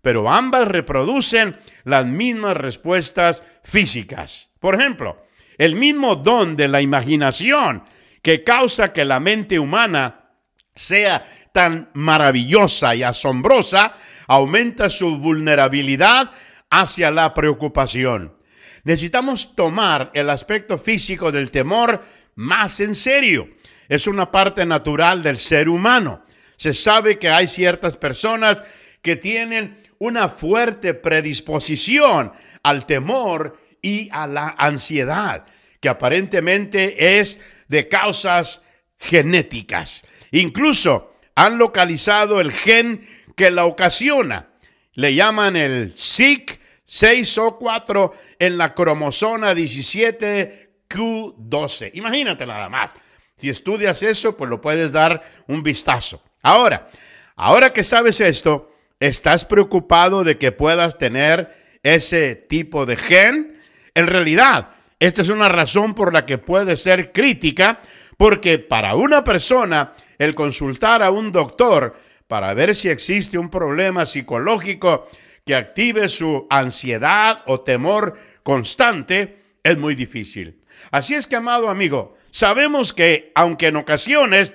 pero 0.00 0.30
ambas 0.30 0.68
reproducen 0.68 1.58
las 1.84 2.06
mismas 2.06 2.56
respuestas 2.56 3.42
físicas. 3.62 4.50
Por 4.58 4.74
ejemplo, 4.74 5.26
el 5.58 5.74
mismo 5.74 6.16
don 6.16 6.56
de 6.56 6.68
la 6.68 6.80
imaginación 6.80 7.84
que 8.22 8.42
causa 8.42 8.92
que 8.92 9.04
la 9.04 9.20
mente 9.20 9.58
humana 9.58 10.30
sea 10.74 11.26
tan 11.54 11.88
maravillosa 11.94 12.96
y 12.96 13.04
asombrosa, 13.04 13.92
aumenta 14.26 14.90
su 14.90 15.18
vulnerabilidad 15.18 16.32
hacia 16.68 17.12
la 17.12 17.32
preocupación. 17.32 18.36
Necesitamos 18.82 19.54
tomar 19.54 20.10
el 20.14 20.30
aspecto 20.30 20.78
físico 20.78 21.30
del 21.30 21.52
temor 21.52 22.02
más 22.34 22.80
en 22.80 22.96
serio. 22.96 23.48
Es 23.88 24.08
una 24.08 24.32
parte 24.32 24.66
natural 24.66 25.22
del 25.22 25.36
ser 25.36 25.68
humano. 25.68 26.24
Se 26.56 26.74
sabe 26.74 27.20
que 27.20 27.30
hay 27.30 27.46
ciertas 27.46 27.96
personas 27.96 28.58
que 29.00 29.14
tienen 29.14 29.80
una 30.00 30.28
fuerte 30.28 30.92
predisposición 30.92 32.32
al 32.64 32.84
temor 32.84 33.60
y 33.80 34.08
a 34.10 34.26
la 34.26 34.56
ansiedad, 34.58 35.46
que 35.78 35.88
aparentemente 35.88 37.20
es 37.20 37.38
de 37.68 37.88
causas 37.88 38.60
genéticas. 38.98 40.02
Incluso 40.32 41.13
han 41.34 41.58
localizado 41.58 42.40
el 42.40 42.52
gen 42.52 43.04
que 43.36 43.50
la 43.50 43.66
ocasiona. 43.66 44.48
Le 44.92 45.14
llaman 45.14 45.56
el 45.56 45.92
SIC 45.96 46.60
6 46.84 47.38
o 47.38 47.58
4 47.58 48.12
en 48.38 48.58
la 48.58 48.74
cromosoma 48.74 49.54
17Q12. 49.54 51.90
Imagínate 51.94 52.46
nada 52.46 52.68
más. 52.68 52.90
Si 53.36 53.48
estudias 53.48 54.02
eso, 54.02 54.36
pues 54.36 54.50
lo 54.50 54.60
puedes 54.60 54.92
dar 54.92 55.22
un 55.48 55.62
vistazo. 55.62 56.22
Ahora, 56.42 56.90
ahora 57.36 57.70
que 57.70 57.82
sabes 57.82 58.20
esto, 58.20 58.70
¿estás 59.00 59.44
preocupado 59.44 60.22
de 60.22 60.38
que 60.38 60.52
puedas 60.52 60.98
tener 60.98 61.52
ese 61.82 62.36
tipo 62.36 62.86
de 62.86 62.96
gen? 62.96 63.60
En 63.94 64.06
realidad, 64.06 64.70
esta 65.04 65.22
es 65.22 65.28
una 65.28 65.48
razón 65.50 65.94
por 65.94 66.12
la 66.12 66.24
que 66.24 66.38
puede 66.38 66.76
ser 66.76 67.12
crítica, 67.12 67.80
porque 68.16 68.58
para 68.58 68.94
una 68.94 69.22
persona 69.22 69.92
el 70.18 70.34
consultar 70.34 71.02
a 71.02 71.10
un 71.10 71.30
doctor 71.30 71.94
para 72.26 72.54
ver 72.54 72.74
si 72.74 72.88
existe 72.88 73.36
un 73.36 73.50
problema 73.50 74.06
psicológico 74.06 75.08
que 75.44 75.54
active 75.54 76.08
su 76.08 76.46
ansiedad 76.48 77.42
o 77.46 77.60
temor 77.60 78.18
constante 78.42 79.42
es 79.62 79.76
muy 79.76 79.94
difícil. 79.94 80.62
Así 80.90 81.14
es 81.14 81.26
que, 81.26 81.36
amado 81.36 81.68
amigo, 81.68 82.16
sabemos 82.30 82.94
que 82.94 83.30
aunque 83.34 83.66
en 83.66 83.76
ocasiones 83.76 84.52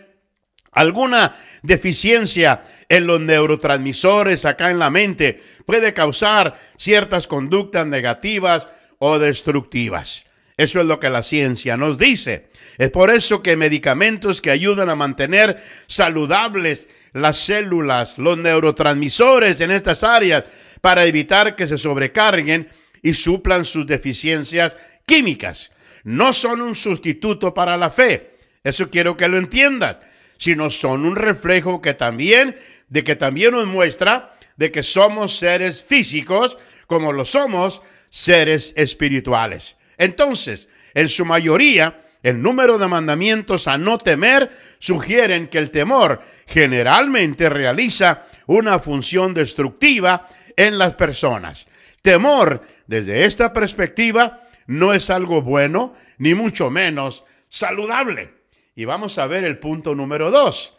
alguna 0.72 1.36
deficiencia 1.62 2.62
en 2.88 3.06
los 3.06 3.22
neurotransmisores 3.22 4.46
acá 4.46 4.72
en 4.72 4.80
la 4.80 4.90
mente 4.90 5.44
puede 5.66 5.94
causar 5.94 6.60
ciertas 6.76 7.28
conductas 7.28 7.86
negativas 7.86 8.68
o 8.98 9.20
destructivas. 9.20 10.26
Eso 10.60 10.82
es 10.82 10.88
lo 10.88 11.00
que 11.00 11.10
la 11.10 11.24
ciencia 11.24 11.78
nos 11.78 11.98
dice. 11.98 12.50
Es 12.78 12.90
por 12.90 13.12
eso 13.12 13.42
que 13.42 13.56
medicamentos 13.56 14.42
que 14.42 14.52
ayudan 14.52 14.90
a 14.90 14.96
mantener 14.96 15.64
saludables 15.88 16.90
las 17.14 17.38
células, 17.38 18.18
los 18.18 18.38
neurotransmisores 18.38 19.62
en 19.62 19.72
estas 19.72 20.04
áreas, 20.04 20.44
para 20.82 21.06
evitar 21.06 21.56
que 21.56 21.66
se 21.66 21.78
sobrecarguen 21.78 22.68
y 23.02 23.14
suplan 23.14 23.64
sus 23.64 23.88
deficiencias 23.88 24.76
químicas. 25.06 25.72
No 26.04 26.34
son 26.34 26.60
un 26.60 26.76
sustituto 26.76 27.54
para 27.54 27.78
la 27.78 27.90
fe, 27.90 28.32
eso 28.62 28.90
quiero 28.90 29.16
que 29.16 29.30
lo 29.30 29.38
entiendas, 29.38 30.00
sino 30.38 30.70
son 30.70 31.06
un 31.06 31.16
reflejo 31.16 31.82
que 31.82 31.94
también, 31.94 32.58
de 32.90 33.06
que 33.06 33.16
también 33.16 33.52
nos 33.52 33.66
muestra 33.66 34.36
de 34.58 34.72
que 34.72 34.84
somos 34.84 35.38
seres 35.38 35.82
físicos 35.82 36.58
como 36.86 37.14
lo 37.14 37.24
somos 37.24 37.82
seres 38.10 38.74
espirituales. 38.76 39.79
Entonces, 40.00 40.70
en 40.96 41.10
su 41.10 41.26
mayoría, 41.26 42.06
el 42.24 42.42
número 42.42 42.78
de 42.78 42.88
mandamientos 42.88 43.68
a 43.68 43.78
no 43.78 43.98
temer 43.98 44.50
sugieren 44.80 45.50
que 45.50 45.60
el 45.60 45.72
temor 45.72 46.22
generalmente 46.48 47.50
realiza 47.50 48.26
una 48.48 48.80
función 48.80 49.34
destructiva 49.34 50.28
en 50.56 50.78
las 50.78 50.96
personas. 50.96 51.68
Temor, 52.02 52.66
desde 52.88 53.26
esta 53.26 53.54
perspectiva, 53.54 54.48
no 54.68 54.94
es 54.94 55.10
algo 55.10 55.42
bueno, 55.42 55.94
ni 56.18 56.34
mucho 56.34 56.70
menos 56.70 57.26
saludable. 57.50 58.34
Y 58.76 58.86
vamos 58.86 59.18
a 59.18 59.28
ver 59.28 59.44
el 59.44 59.60
punto 59.60 59.96
número 59.96 60.32
dos. 60.32 60.78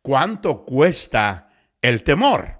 ¿Cuánto 0.00 0.64
cuesta 0.64 1.50
el 1.82 2.02
temor? 2.02 2.58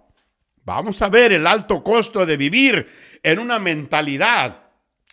Vamos 0.64 1.00
a 1.00 1.08
ver 1.08 1.32
el 1.32 1.46
alto 1.46 1.82
costo 1.82 2.26
de 2.26 2.36
vivir 2.36 2.86
en 3.22 3.38
una 3.38 3.58
mentalidad 3.58 4.61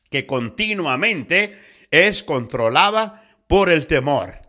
que 0.09 0.25
continuamente 0.25 1.53
es 1.91 2.23
controlada 2.23 3.23
por 3.47 3.69
el 3.69 3.87
temor. 3.87 4.39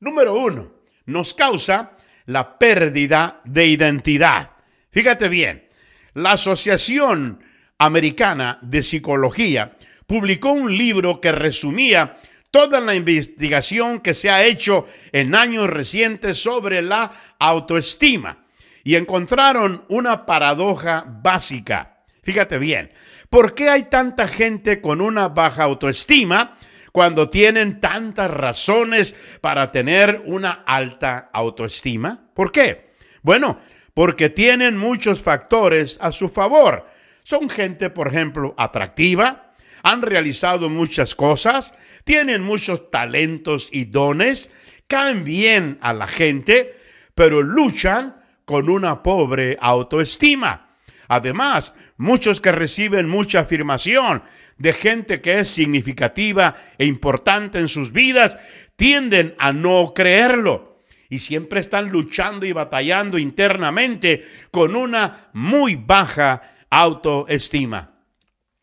Número 0.00 0.34
uno, 0.34 0.72
nos 1.06 1.34
causa 1.34 1.92
la 2.26 2.58
pérdida 2.58 3.40
de 3.44 3.66
identidad. 3.66 4.50
Fíjate 4.90 5.28
bien, 5.28 5.68
la 6.14 6.32
asociación 6.32 7.42
Americana 7.78 8.58
de 8.62 8.82
Psicología 8.82 9.76
publicó 10.06 10.52
un 10.52 10.76
libro 10.76 11.20
que 11.20 11.32
resumía 11.32 12.18
toda 12.50 12.80
la 12.80 12.94
investigación 12.94 14.00
que 14.00 14.14
se 14.14 14.30
ha 14.30 14.44
hecho 14.44 14.86
en 15.12 15.34
años 15.34 15.68
recientes 15.68 16.42
sobre 16.42 16.82
la 16.82 17.12
autoestima 17.38 18.44
y 18.84 18.94
encontraron 18.94 19.84
una 19.88 20.24
paradoja 20.24 21.04
básica. 21.06 21.97
Fíjate 22.28 22.58
bien, 22.58 22.90
¿por 23.30 23.54
qué 23.54 23.70
hay 23.70 23.84
tanta 23.84 24.28
gente 24.28 24.82
con 24.82 25.00
una 25.00 25.28
baja 25.28 25.62
autoestima 25.62 26.58
cuando 26.92 27.30
tienen 27.30 27.80
tantas 27.80 28.30
razones 28.30 29.14
para 29.40 29.72
tener 29.72 30.24
una 30.26 30.62
alta 30.66 31.30
autoestima? 31.32 32.28
¿Por 32.34 32.52
qué? 32.52 32.90
Bueno, 33.22 33.58
porque 33.94 34.28
tienen 34.28 34.76
muchos 34.76 35.22
factores 35.22 35.96
a 36.02 36.12
su 36.12 36.28
favor. 36.28 36.86
Son 37.22 37.48
gente, 37.48 37.88
por 37.88 38.08
ejemplo, 38.08 38.54
atractiva, 38.58 39.54
han 39.82 40.02
realizado 40.02 40.68
muchas 40.68 41.14
cosas, 41.14 41.72
tienen 42.04 42.42
muchos 42.42 42.90
talentos 42.90 43.70
y 43.72 43.86
dones, 43.86 44.50
caen 44.86 45.24
bien 45.24 45.78
a 45.80 45.94
la 45.94 46.06
gente, 46.06 46.76
pero 47.14 47.40
luchan 47.40 48.16
con 48.44 48.68
una 48.68 49.02
pobre 49.02 49.56
autoestima. 49.58 50.66
Además, 51.08 51.72
muchos 51.98 52.40
que 52.40 52.52
reciben 52.52 53.08
mucha 53.08 53.40
afirmación 53.40 54.22
de 54.56 54.72
gente 54.72 55.20
que 55.20 55.40
es 55.40 55.48
significativa 55.48 56.56
e 56.78 56.86
importante 56.86 57.58
en 57.58 57.68
sus 57.68 57.92
vidas, 57.92 58.36
tienden 58.76 59.34
a 59.38 59.52
no 59.52 59.92
creerlo 59.94 60.78
y 61.10 61.18
siempre 61.18 61.60
están 61.60 61.88
luchando 61.88 62.46
y 62.46 62.52
batallando 62.52 63.18
internamente 63.18 64.24
con 64.50 64.76
una 64.76 65.28
muy 65.32 65.76
baja 65.76 66.42
autoestima. 66.70 67.92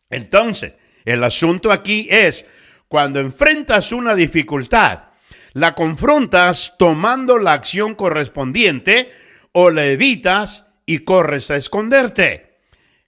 Entonces, 0.08 0.74
el 1.04 1.22
asunto 1.24 1.72
aquí 1.72 2.08
es, 2.10 2.46
cuando 2.88 3.20
enfrentas 3.20 3.92
una 3.92 4.14
dificultad, 4.14 5.04
la 5.54 5.74
confrontas 5.74 6.74
tomando 6.78 7.38
la 7.38 7.54
acción 7.54 7.94
correspondiente 7.94 9.10
o 9.52 9.70
la 9.70 9.86
evitas 9.86 10.66
y 10.84 10.98
corres 10.98 11.50
a 11.50 11.56
esconderte. 11.56 12.55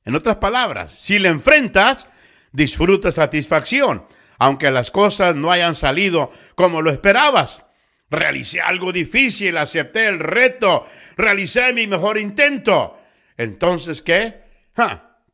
En 0.08 0.16
otras 0.16 0.36
palabras, 0.36 0.90
si 0.94 1.18
la 1.18 1.28
enfrentas, 1.28 2.08
disfruta 2.50 3.12
satisfacción, 3.12 4.06
aunque 4.38 4.70
las 4.70 4.90
cosas 4.90 5.36
no 5.36 5.52
hayan 5.52 5.74
salido 5.74 6.32
como 6.54 6.80
lo 6.80 6.90
esperabas. 6.90 7.66
Realicé 8.08 8.62
algo 8.62 8.90
difícil, 8.90 9.58
acepté 9.58 10.06
el 10.06 10.18
reto, 10.18 10.86
realicé 11.14 11.74
mi 11.74 11.86
mejor 11.86 12.16
intento. 12.16 12.98
Entonces, 13.36 14.00
¿qué? 14.00 14.44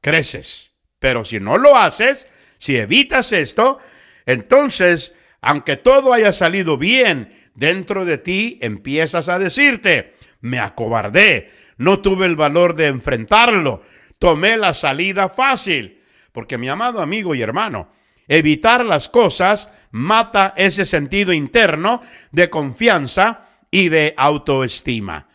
creces. 0.01 0.75
Pero 0.99 1.23
si 1.23 1.39
no 1.39 1.57
lo 1.57 1.77
haces, 1.77 2.27
si 2.59 2.77
evitas 2.77 3.33
esto, 3.33 3.79
entonces, 4.27 5.15
aunque 5.41 5.77
todo 5.77 6.13
haya 6.13 6.33
salido 6.33 6.77
bien, 6.77 7.49
dentro 7.55 8.05
de 8.05 8.19
ti 8.19 8.59
empiezas 8.61 9.29
a 9.29 9.39
decirte, 9.39 10.17
me 10.41 10.59
acobardé, 10.59 11.53
no 11.77 12.01
tuve 12.01 12.27
el 12.27 12.35
valor 12.35 12.75
de 12.75 12.89
enfrentarlo, 12.89 13.85
tomé 14.25 14.57
la 14.57 14.73
salida 14.73 15.29
fácil. 15.29 16.01
Porque 16.33 16.57
mi 16.57 16.67
amado 16.71 17.03
amigo 17.03 17.35
y 17.35 17.43
hermano, 17.43 17.91
evitar 18.27 18.83
las 18.83 19.11
cosas 19.11 19.69
mata 19.91 20.55
ese 20.57 20.87
sentido 20.87 21.31
interno 21.35 22.01
de 22.33 22.49
confianza 22.49 23.49
y 23.71 23.91
de 23.91 24.15
autoestima. 24.17 25.29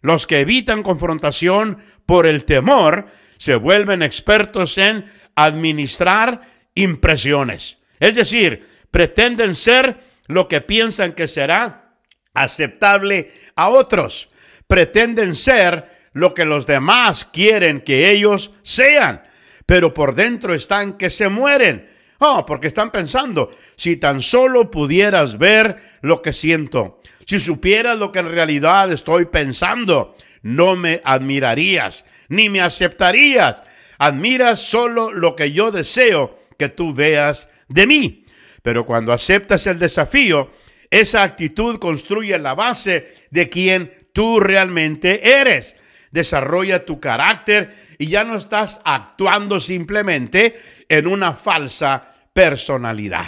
Los 0.00 0.28
que 0.28 0.42
evitan 0.42 0.84
confrontación 0.84 1.78
por 2.06 2.24
el 2.24 2.44
temor 2.44 3.08
se 3.36 3.56
vuelven 3.56 4.00
expertos 4.00 4.78
en 4.78 5.06
administrar 5.34 6.42
impresiones. 6.76 7.78
Es 7.98 8.14
decir, 8.14 8.64
pretenden 8.92 9.56
ser 9.56 9.98
lo 10.28 10.46
que 10.46 10.60
piensan 10.60 11.14
que 11.14 11.26
será 11.26 11.96
aceptable 12.32 13.28
a 13.56 13.70
otros. 13.70 14.30
Pretenden 14.68 15.34
ser 15.34 15.95
lo 16.16 16.32
que 16.32 16.46
los 16.46 16.64
demás 16.64 17.26
quieren 17.26 17.82
que 17.82 18.10
ellos 18.10 18.50
sean, 18.62 19.22
pero 19.66 19.92
por 19.92 20.14
dentro 20.14 20.54
están 20.54 20.96
que 20.96 21.10
se 21.10 21.28
mueren. 21.28 21.90
Oh, 22.20 22.46
porque 22.46 22.68
están 22.68 22.90
pensando, 22.90 23.50
si 23.76 23.98
tan 23.98 24.22
solo 24.22 24.70
pudieras 24.70 25.36
ver 25.36 25.76
lo 26.00 26.22
que 26.22 26.32
siento, 26.32 27.02
si 27.26 27.38
supieras 27.38 27.98
lo 27.98 28.12
que 28.12 28.20
en 28.20 28.30
realidad 28.30 28.90
estoy 28.90 29.26
pensando, 29.26 30.16
no 30.40 30.74
me 30.74 31.02
admirarías, 31.04 32.06
ni 32.30 32.48
me 32.48 32.62
aceptarías. 32.62 33.58
Admiras 33.98 34.58
solo 34.58 35.12
lo 35.12 35.36
que 35.36 35.52
yo 35.52 35.70
deseo 35.70 36.38
que 36.58 36.70
tú 36.70 36.94
veas 36.94 37.50
de 37.68 37.86
mí. 37.86 38.24
Pero 38.62 38.86
cuando 38.86 39.12
aceptas 39.12 39.66
el 39.66 39.78
desafío, 39.78 40.50
esa 40.90 41.22
actitud 41.22 41.78
construye 41.78 42.38
la 42.38 42.54
base 42.54 43.12
de 43.30 43.50
quien 43.50 44.08
tú 44.14 44.40
realmente 44.40 45.38
eres. 45.40 45.76
Desarrolla 46.16 46.82
tu 46.82 46.98
carácter 46.98 47.76
y 47.98 48.06
ya 48.06 48.24
no 48.24 48.36
estás 48.36 48.80
actuando 48.86 49.60
simplemente 49.60 50.58
en 50.88 51.06
una 51.06 51.34
falsa 51.34 52.02
personalidad. 52.32 53.26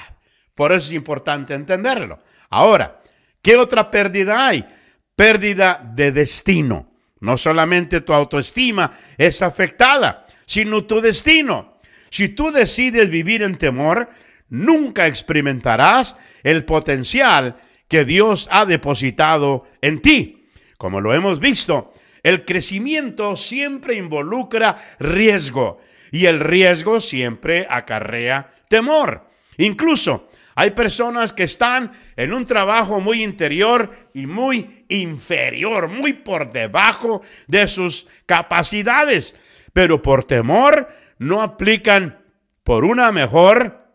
Por 0.54 0.72
eso 0.72 0.86
es 0.86 0.92
importante 0.92 1.52
entenderlo. 1.52 2.18
Ahora, 2.48 3.02
¿qué 3.42 3.58
otra 3.58 3.90
pérdida 3.90 4.46
hay? 4.46 4.64
Pérdida 5.14 5.82
de 5.94 6.12
destino. 6.12 6.90
No 7.20 7.36
solamente 7.36 8.00
tu 8.00 8.14
autoestima 8.14 8.92
es 9.18 9.42
afectada, 9.42 10.26
sino 10.46 10.84
tu 10.84 11.02
destino. 11.02 11.80
Si 12.08 12.30
tú 12.30 12.50
decides 12.50 13.10
vivir 13.10 13.42
en 13.42 13.58
temor, 13.58 14.08
nunca 14.48 15.06
experimentarás 15.06 16.16
el 16.42 16.64
potencial 16.64 17.56
que 17.86 18.06
Dios 18.06 18.48
ha 18.50 18.64
depositado 18.64 19.66
en 19.82 20.00
ti. 20.00 20.48
Como 20.78 21.02
lo 21.02 21.12
hemos 21.12 21.38
visto, 21.38 21.92
el 22.22 22.44
crecimiento 22.44 23.36
siempre 23.36 23.94
involucra 23.94 24.76
riesgo 24.98 25.80
y 26.10 26.26
el 26.26 26.40
riesgo 26.40 27.00
siempre 27.00 27.66
acarrea 27.68 28.52
temor. 28.68 29.28
Incluso 29.56 30.28
hay 30.54 30.72
personas 30.72 31.32
que 31.32 31.44
están 31.44 31.92
en 32.16 32.32
un 32.32 32.44
trabajo 32.44 33.00
muy 33.00 33.22
interior 33.22 34.10
y 34.12 34.26
muy 34.26 34.84
inferior, 34.88 35.88
muy 35.88 36.14
por 36.14 36.50
debajo 36.50 37.22
de 37.46 37.68
sus 37.68 38.08
capacidades, 38.26 39.36
pero 39.72 40.02
por 40.02 40.24
temor 40.24 40.88
no 41.18 41.42
aplican 41.42 42.18
por 42.64 42.84
una 42.84 43.12
mejor 43.12 43.86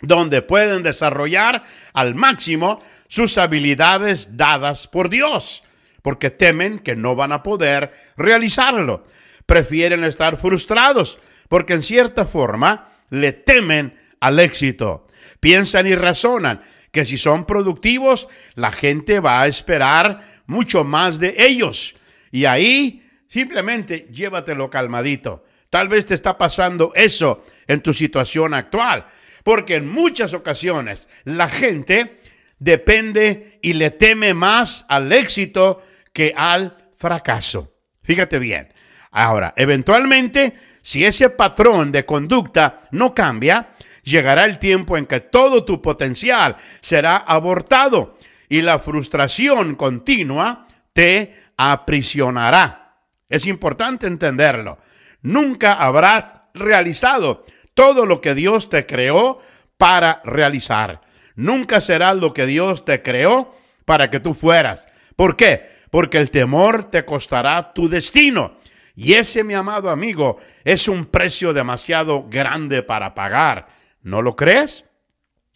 donde 0.00 0.42
pueden 0.42 0.82
desarrollar 0.82 1.64
al 1.92 2.14
máximo 2.14 2.80
sus 3.08 3.38
habilidades 3.38 4.36
dadas 4.36 4.86
por 4.86 5.08
Dios, 5.08 5.64
porque 6.08 6.30
temen 6.30 6.78
que 6.78 6.96
no 6.96 7.14
van 7.14 7.32
a 7.32 7.42
poder 7.42 7.92
realizarlo. 8.16 9.04
Prefieren 9.44 10.04
estar 10.04 10.40
frustrados, 10.40 11.20
porque 11.50 11.74
en 11.74 11.82
cierta 11.82 12.24
forma 12.24 12.94
le 13.10 13.32
temen 13.32 13.94
al 14.18 14.40
éxito. 14.40 15.06
Piensan 15.38 15.86
y 15.86 15.94
razonan 15.94 16.62
que 16.92 17.04
si 17.04 17.18
son 17.18 17.44
productivos, 17.44 18.26
la 18.54 18.72
gente 18.72 19.20
va 19.20 19.42
a 19.42 19.48
esperar 19.48 20.40
mucho 20.46 20.82
más 20.82 21.18
de 21.18 21.34
ellos. 21.36 21.94
Y 22.32 22.46
ahí 22.46 23.06
simplemente 23.28 24.08
llévatelo 24.10 24.70
calmadito. 24.70 25.44
Tal 25.68 25.90
vez 25.90 26.06
te 26.06 26.14
está 26.14 26.38
pasando 26.38 26.90
eso 26.94 27.44
en 27.66 27.82
tu 27.82 27.92
situación 27.92 28.54
actual, 28.54 29.04
porque 29.44 29.74
en 29.74 29.86
muchas 29.86 30.32
ocasiones 30.32 31.06
la 31.24 31.50
gente 31.50 32.16
depende 32.58 33.58
y 33.60 33.74
le 33.74 33.90
teme 33.90 34.32
más 34.32 34.86
al 34.88 35.12
éxito 35.12 35.82
que 36.12 36.32
al 36.36 36.90
fracaso. 36.96 37.74
Fíjate 38.02 38.38
bien. 38.38 38.72
Ahora, 39.10 39.54
eventualmente, 39.56 40.54
si 40.82 41.04
ese 41.04 41.30
patrón 41.30 41.92
de 41.92 42.04
conducta 42.04 42.80
no 42.90 43.14
cambia, 43.14 43.70
llegará 44.02 44.44
el 44.44 44.58
tiempo 44.58 44.96
en 44.96 45.06
que 45.06 45.20
todo 45.20 45.64
tu 45.64 45.80
potencial 45.80 46.56
será 46.80 47.16
abortado 47.16 48.18
y 48.48 48.62
la 48.62 48.78
frustración 48.78 49.74
continua 49.74 50.66
te 50.92 51.34
aprisionará. 51.56 53.04
Es 53.28 53.46
importante 53.46 54.06
entenderlo. 54.06 54.78
Nunca 55.22 55.74
habrás 55.74 56.42
realizado 56.54 57.44
todo 57.74 58.06
lo 58.06 58.20
que 58.20 58.34
Dios 58.34 58.70
te 58.70 58.86
creó 58.86 59.40
para 59.76 60.20
realizar. 60.24 61.00
Nunca 61.34 61.80
serás 61.80 62.16
lo 62.16 62.32
que 62.32 62.46
Dios 62.46 62.84
te 62.84 63.02
creó 63.02 63.54
para 63.84 64.10
que 64.10 64.20
tú 64.20 64.34
fueras. 64.34 64.86
¿Por 65.14 65.36
qué? 65.36 65.77
Porque 65.90 66.18
el 66.18 66.30
temor 66.30 66.84
te 66.84 67.04
costará 67.04 67.72
tu 67.72 67.88
destino. 67.88 68.58
Y 68.94 69.14
ese, 69.14 69.44
mi 69.44 69.54
amado 69.54 69.90
amigo, 69.90 70.38
es 70.64 70.88
un 70.88 71.06
precio 71.06 71.52
demasiado 71.52 72.26
grande 72.28 72.82
para 72.82 73.14
pagar. 73.14 73.68
¿No 74.02 74.22
lo 74.22 74.34
crees? 74.34 74.84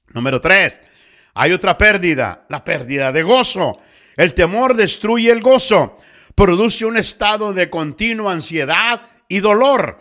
Número 0.09 0.41
tres, 0.41 0.79
hay 1.35 1.53
otra 1.53 1.77
pérdida, 1.77 2.45
la 2.49 2.63
pérdida 2.63 3.11
de 3.13 3.23
gozo. 3.23 3.81
El 4.17 4.35
temor 4.35 4.77
destruye 4.77 5.31
el 5.31 5.41
gozo, 5.41 5.97
produce 6.35 6.85
un 6.85 6.97
estado 6.97 7.53
de 7.53 7.71
continua 7.71 8.33
ansiedad 8.33 9.03
y 9.27 9.41
dolor. 9.41 10.01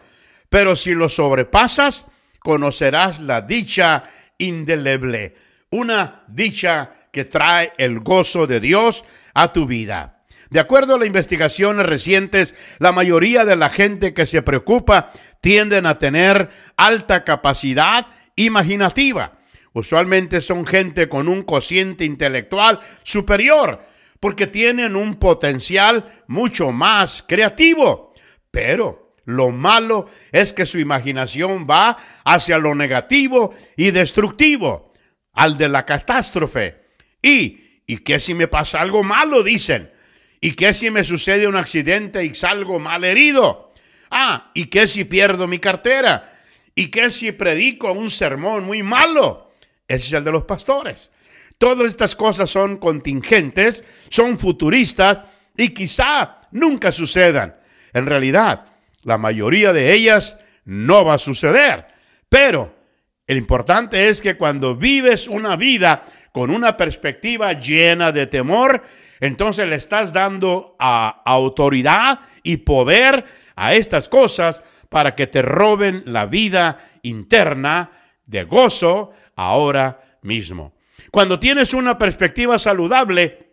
Pero 0.50 0.76
si 0.76 0.94
lo 0.94 1.08
sobrepasas, 1.08 2.06
conocerás 2.40 3.20
la 3.20 3.42
dicha 3.42 4.04
indeleble, 4.38 5.36
una 5.70 6.26
dicha 6.28 6.92
que 7.12 7.26
trae 7.26 7.74
el 7.78 8.00
gozo 8.02 8.48
de 8.48 8.60
Dios 8.60 9.06
a 9.34 9.54
tu 9.54 9.66
vida. 9.66 10.21
De 10.52 10.60
acuerdo 10.60 10.96
a 10.96 10.98
las 10.98 11.08
investigaciones 11.08 11.86
recientes, 11.86 12.54
la 12.78 12.92
mayoría 12.92 13.46
de 13.46 13.56
la 13.56 13.70
gente 13.70 14.14
que 14.14 14.26
se 14.26 14.42
preocupa 14.42 15.14
tienden 15.40 15.86
a 15.86 15.98
tener 15.98 16.50
alta 16.76 17.24
capacidad 17.24 18.08
imaginativa. 18.36 19.40
Usualmente 19.72 20.42
son 20.42 20.66
gente 20.66 21.08
con 21.08 21.30
un 21.30 21.44
cociente 21.44 22.04
intelectual 22.04 22.82
superior, 23.04 23.80
porque 24.20 24.46
tienen 24.46 24.98
un 24.98 25.16
potencial 25.16 26.22
mucho 26.28 26.72
más 26.72 27.24
creativo. 27.26 28.14
Pero 28.52 29.16
lo 29.24 29.52
malo 29.52 30.10
es 30.34 30.54
que 30.54 30.66
su 30.66 30.80
imaginación 30.80 31.66
va 31.66 31.98
hacia 32.26 32.58
lo 32.58 32.76
negativo 32.76 33.56
y 33.78 33.92
destructivo, 33.92 34.92
al 35.32 35.56
de 35.56 35.70
la 35.70 35.86
catástrofe. 35.86 36.88
¿Y, 37.22 37.84
y 37.88 38.00
qué 38.00 38.20
si 38.20 38.34
me 38.34 38.50
pasa 38.50 38.82
algo 38.82 39.02
malo? 39.02 39.44
Dicen. 39.44 39.91
¿Y 40.42 40.54
qué 40.54 40.74
si 40.74 40.90
me 40.90 41.04
sucede 41.04 41.48
un 41.48 41.56
accidente 41.56 42.26
y 42.26 42.34
salgo 42.34 42.80
mal 42.80 43.04
herido? 43.04 43.72
Ah, 44.10 44.50
¿y 44.56 44.66
qué 44.66 44.88
si 44.88 45.06
pierdo 45.06 45.48
mi 45.48 45.60
cartera? 45.60 46.34
¿Y 46.74 46.88
qué 46.88 47.12
si 47.12 47.32
predico 47.32 47.92
un 47.92 48.10
sermón 48.10 48.66
muy 48.66 48.82
malo? 48.82 49.52
Ese 49.88 50.08
es 50.08 50.14
el 50.14 50.24
de 50.24 50.32
los 50.32 50.44
pastores. 50.44 51.12
Todas 51.60 51.86
estas 51.86 52.16
cosas 52.16 52.50
son 52.50 52.78
contingentes, 52.78 53.84
son 54.10 54.40
futuristas 54.40 55.22
y 55.56 55.70
quizá 55.70 56.42
nunca 56.52 56.92
sucedan. 56.92 57.56
En 57.94 58.08
realidad, 58.08 58.66
la 59.04 59.20
mayoría 59.20 59.72
de 59.74 59.94
ellas 59.94 60.40
no 60.66 61.06
va 61.06 61.16
a 61.16 61.20
suceder. 61.20 61.86
Pero 62.28 62.74
el 63.28 63.38
importante 63.38 64.10
es 64.10 64.24
que 64.24 64.38
cuando 64.38 64.76
vives 64.76 65.28
una 65.28 65.56
vida 65.56 66.04
con 66.32 66.50
una 66.50 66.76
perspectiva 66.78 67.54
llena 67.54 68.12
de 68.12 68.26
temor, 68.26 68.84
entonces 69.22 69.70
le 69.70 69.78
estás 69.78 70.12
dando 70.12 70.76
a 70.78 71.22
autoridad 71.26 72.20
y 72.44 72.58
poder 72.58 73.24
a 73.56 73.74
estas 73.74 74.10
cosas 74.10 74.60
para 74.90 75.16
que 75.16 75.28
te 75.28 75.42
roben 75.42 76.04
la 76.08 76.26
vida 76.26 76.80
interna 77.04 77.92
de 78.26 78.44
gozo 78.44 79.12
ahora 79.38 80.18
mismo. 80.24 80.74
Cuando 81.12 81.40
tienes 81.40 81.74
una 81.74 81.98
perspectiva 81.98 82.60
saludable, 82.60 83.52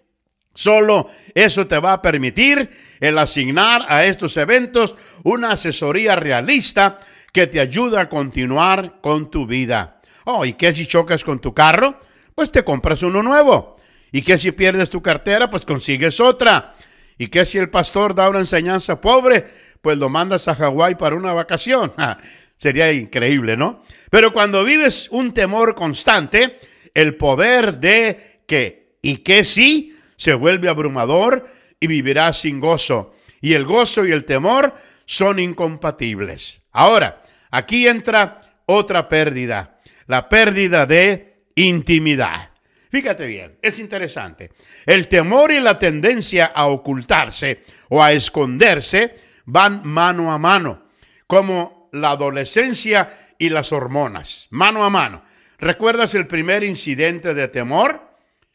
Solo 0.59 1.09
eso 1.37 1.69
te 1.69 1.79
va 1.79 1.93
a 1.93 2.03
permitir 2.03 2.69
el 2.99 3.17
asignar 3.19 3.87
a 3.89 4.05
estos 4.07 4.37
eventos 4.37 4.97
una 5.23 5.53
asesoría 5.53 6.17
realista 6.17 6.99
que 7.33 7.47
te 7.47 7.61
ayuda 7.61 8.01
a 8.01 8.09
continuar 8.09 9.01
con 9.01 9.31
tu 9.31 9.47
vida. 9.47 10.01
Oh, 10.25 10.45
¿y 10.45 10.55
qué 10.55 10.73
si 10.73 10.85
chocas 10.85 11.23
con 11.23 11.39
tu 11.39 11.55
carro? 11.55 12.01
Pues 12.35 12.51
te 12.51 12.65
compras 12.65 13.05
uno 13.05 13.23
nuevo. 13.23 13.78
¿Y 14.13 14.23
qué 14.23 14.39
si 14.39 14.53
pierdes 14.53 14.91
tu 14.91 15.03
cartera? 15.03 15.51
Pues 15.51 15.65
consigues 15.65 16.21
otra. 16.21 16.75
¿Y 17.19 17.29
qué 17.29 17.45
si 17.45 17.59
el 17.59 17.71
pastor 17.71 18.15
da 18.15 18.29
una 18.29 18.39
enseñanza 18.39 19.01
pobre? 19.01 19.47
Pues 19.81 19.99
lo 19.99 20.09
mandas 20.09 20.49
a 20.49 20.55
Hawái 20.55 20.95
para 20.95 21.17
una 21.17 21.33
vacación. 21.33 21.93
sería 22.57 22.93
increíble, 22.93 23.57
¿no? 23.57 23.83
Pero 24.11 24.33
cuando 24.33 24.65
vives 24.65 25.09
un 25.11 25.33
temor 25.33 25.75
constante, 25.75 26.59
el 26.95 27.17
poder 27.17 27.79
de 27.79 28.43
que 28.47 28.99
y 29.01 29.19
que 29.19 29.45
sí 29.45 29.97
se 30.17 30.35
vuelve 30.35 30.69
abrumador 30.69 31.49
y 31.81 31.87
vivirás 31.87 32.41
sin 32.41 32.61
gozo. 32.61 33.15
Y 33.41 33.55
el 33.55 33.65
gozo 33.65 34.05
y 34.05 34.13
el 34.13 34.25
temor 34.25 34.75
son 35.07 35.39
incompatibles. 35.39 36.61
Ahora, 36.73 37.23
aquí 37.51 37.87
entra 37.87 38.41
otra 38.67 39.09
pérdida, 39.09 39.79
la 40.07 40.29
pérdida 40.29 40.87
de 40.87 41.45
intimidad. 41.55 42.51
Fíjate 42.91 43.27
bien, 43.27 43.59
es 43.61 43.79
interesante. 43.79 44.51
El 44.87 45.09
temor 45.09 45.53
y 45.53 45.61
la 45.61 45.79
tendencia 45.79 46.47
a 46.47 46.67
ocultarse 46.69 47.65
o 47.89 48.03
a 48.03 48.13
esconderse 48.13 49.15
van 49.45 49.83
mano 49.85 50.33
a 50.33 50.39
mano, 50.39 50.85
como 51.27 51.91
la 51.93 52.11
adolescencia 52.11 53.35
y 53.39 53.51
las 53.51 53.73
hormonas, 53.73 54.49
mano 54.51 54.85
a 54.85 54.91
mano. 54.91 55.23
¿Recuerdas 55.59 56.15
el 56.15 56.27
primer 56.27 56.63
incidente 56.65 57.35
de 57.35 57.49
temor? 57.49 58.09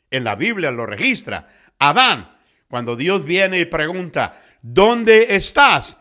En 0.09 0.23
la 0.23 0.35
Biblia 0.35 0.71
lo 0.71 0.85
registra. 0.85 1.47
Adán, 1.79 2.35
cuando 2.67 2.95
Dios 2.95 3.25
viene 3.25 3.59
y 3.59 3.65
pregunta, 3.65 4.35
¿dónde 4.61 5.35
estás? 5.35 5.97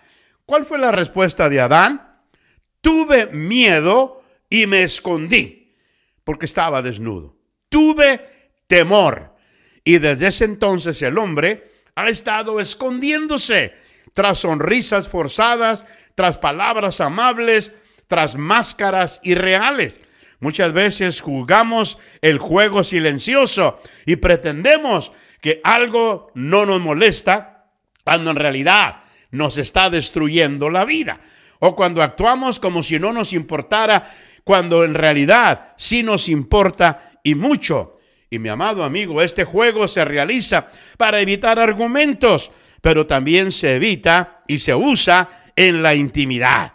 ¿Cuál 0.46 0.64
fue 0.64 0.78
la 0.78 0.92
respuesta 0.92 1.48
de 1.48 1.60
Adán? 1.60 2.20
Tuve 2.80 3.26
miedo 3.28 4.22
y 4.48 4.66
me 4.66 4.82
escondí 4.82 5.74
porque 6.24 6.46
estaba 6.46 6.82
desnudo. 6.82 7.41
Tuve 7.72 8.20
temor. 8.66 9.34
Y 9.82 9.96
desde 9.96 10.26
ese 10.26 10.44
entonces 10.44 11.00
el 11.00 11.16
hombre 11.16 11.72
ha 11.94 12.10
estado 12.10 12.60
escondiéndose 12.60 13.72
tras 14.12 14.40
sonrisas 14.40 15.08
forzadas, 15.08 15.86
tras 16.14 16.36
palabras 16.36 17.00
amables, 17.00 17.72
tras 18.08 18.36
máscaras 18.36 19.22
irreales. 19.24 20.02
Muchas 20.38 20.74
veces 20.74 21.22
jugamos 21.22 21.98
el 22.20 22.38
juego 22.38 22.84
silencioso 22.84 23.80
y 24.04 24.16
pretendemos 24.16 25.12
que 25.40 25.62
algo 25.64 26.30
no 26.34 26.66
nos 26.66 26.78
molesta 26.78 27.70
cuando 28.04 28.32
en 28.32 28.36
realidad 28.36 28.96
nos 29.30 29.56
está 29.56 29.88
destruyendo 29.88 30.68
la 30.68 30.84
vida. 30.84 31.20
O 31.58 31.74
cuando 31.74 32.02
actuamos 32.02 32.60
como 32.60 32.82
si 32.82 32.98
no 32.98 33.14
nos 33.14 33.32
importara, 33.32 34.10
cuando 34.44 34.84
en 34.84 34.92
realidad 34.92 35.72
sí 35.78 36.02
nos 36.02 36.28
importa 36.28 37.11
y 37.22 37.34
mucho. 37.34 37.98
Y 38.30 38.38
mi 38.38 38.48
amado 38.48 38.82
amigo, 38.84 39.20
este 39.20 39.44
juego 39.44 39.86
se 39.86 40.04
realiza 40.04 40.68
para 40.96 41.20
evitar 41.20 41.58
argumentos, 41.58 42.50
pero 42.80 43.06
también 43.06 43.52
se 43.52 43.76
evita 43.76 44.42
y 44.48 44.58
se 44.58 44.74
usa 44.74 45.52
en 45.54 45.82
la 45.82 45.94
intimidad. 45.94 46.72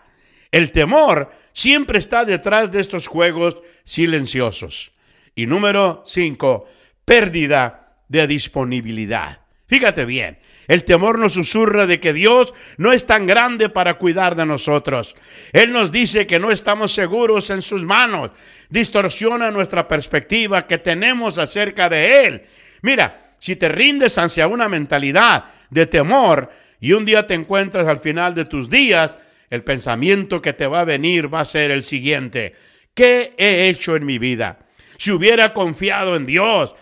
El 0.52 0.72
temor 0.72 1.32
siempre 1.54 2.00
está 2.00 2.26
detrás 2.26 2.72
de 2.72 2.80
estos 2.80 3.08
juegos 3.08 3.58
silenciosos. 3.84 4.92
Y 5.36 5.46
número 5.46 6.04
cinco, 6.06 6.68
pérdida 7.06 7.98
de 8.08 8.28
disponibilidad. 8.28 9.40
Fíjate 9.68 10.06
bien, 10.06 10.40
el 10.68 10.86
temor 10.86 11.20
nos 11.20 11.34
susurra 11.34 11.86
de 11.86 12.00
que 12.00 12.14
Dios 12.14 12.54
no 12.78 12.94
es 12.94 13.06
tan 13.06 13.28
grande 13.28 13.68
para 13.68 13.96
cuidar 13.96 14.36
de 14.36 14.46
nosotros. 14.46 15.16
Él 15.52 15.74
nos 15.74 15.92
dice 15.92 16.26
que 16.26 16.40
no 16.40 16.52
estamos 16.52 16.94
seguros 16.94 17.50
en 17.50 17.62
sus 17.62 17.84
manos. 17.84 18.32
Distorsiona 18.70 19.52
nuestra 19.52 19.88
perspectiva 19.88 20.66
que 20.66 20.78
tenemos 20.78 21.38
acerca 21.38 21.90
de 21.90 22.26
Él. 22.26 22.42
Mira, 22.82 23.36
si 23.40 23.58
te 23.58 23.68
rindes 23.68 24.18
hacia 24.18 24.48
una 24.48 24.70
mentalidad 24.70 25.46
de 25.70 25.86
temor 25.86 26.50
y 26.80 26.94
un 26.94 27.04
día 27.04 27.26
te 27.28 27.34
encuentras 27.34 27.88
al 27.88 28.00
final 28.00 28.34
de 28.34 28.46
tus 28.46 28.70
días 28.70 29.18
el 29.50 29.64
pensamiento 29.64 30.42
que 30.42 30.54
te 30.54 30.68
va 30.68 30.82
a 30.82 30.86
venir 30.86 31.34
va 31.34 31.42
a 31.42 31.46
ser 31.46 31.72
el 31.72 31.84
siguiente. 31.84 32.56
¿Qué 32.94 33.34
he 33.38 33.68
hecho 33.68 33.96
en 33.96 34.06
mi 34.06 34.18
vida? 34.18 34.60
Si 34.98 35.12
hubiera 35.12 35.54
confiado 35.54 36.16
en 36.16 36.26
Dios, 36.26 36.74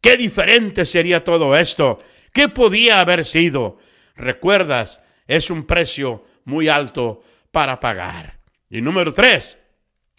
qué 0.00 0.16
diferente 0.16 0.84
sería 0.84 1.22
todo 1.22 1.56
esto. 1.56 2.02
¿Qué 2.32 2.48
podía 2.48 3.00
haber 3.00 3.24
sido? 3.24 3.78
Recuerdas, 4.14 5.00
es 5.26 5.50
un 5.50 5.64
precio 5.64 6.24
muy 6.44 6.68
alto 6.68 7.22
para 7.50 7.80
pagar. 7.80 8.38
Y 8.68 8.80
número 8.80 9.12
tres, 9.12 9.58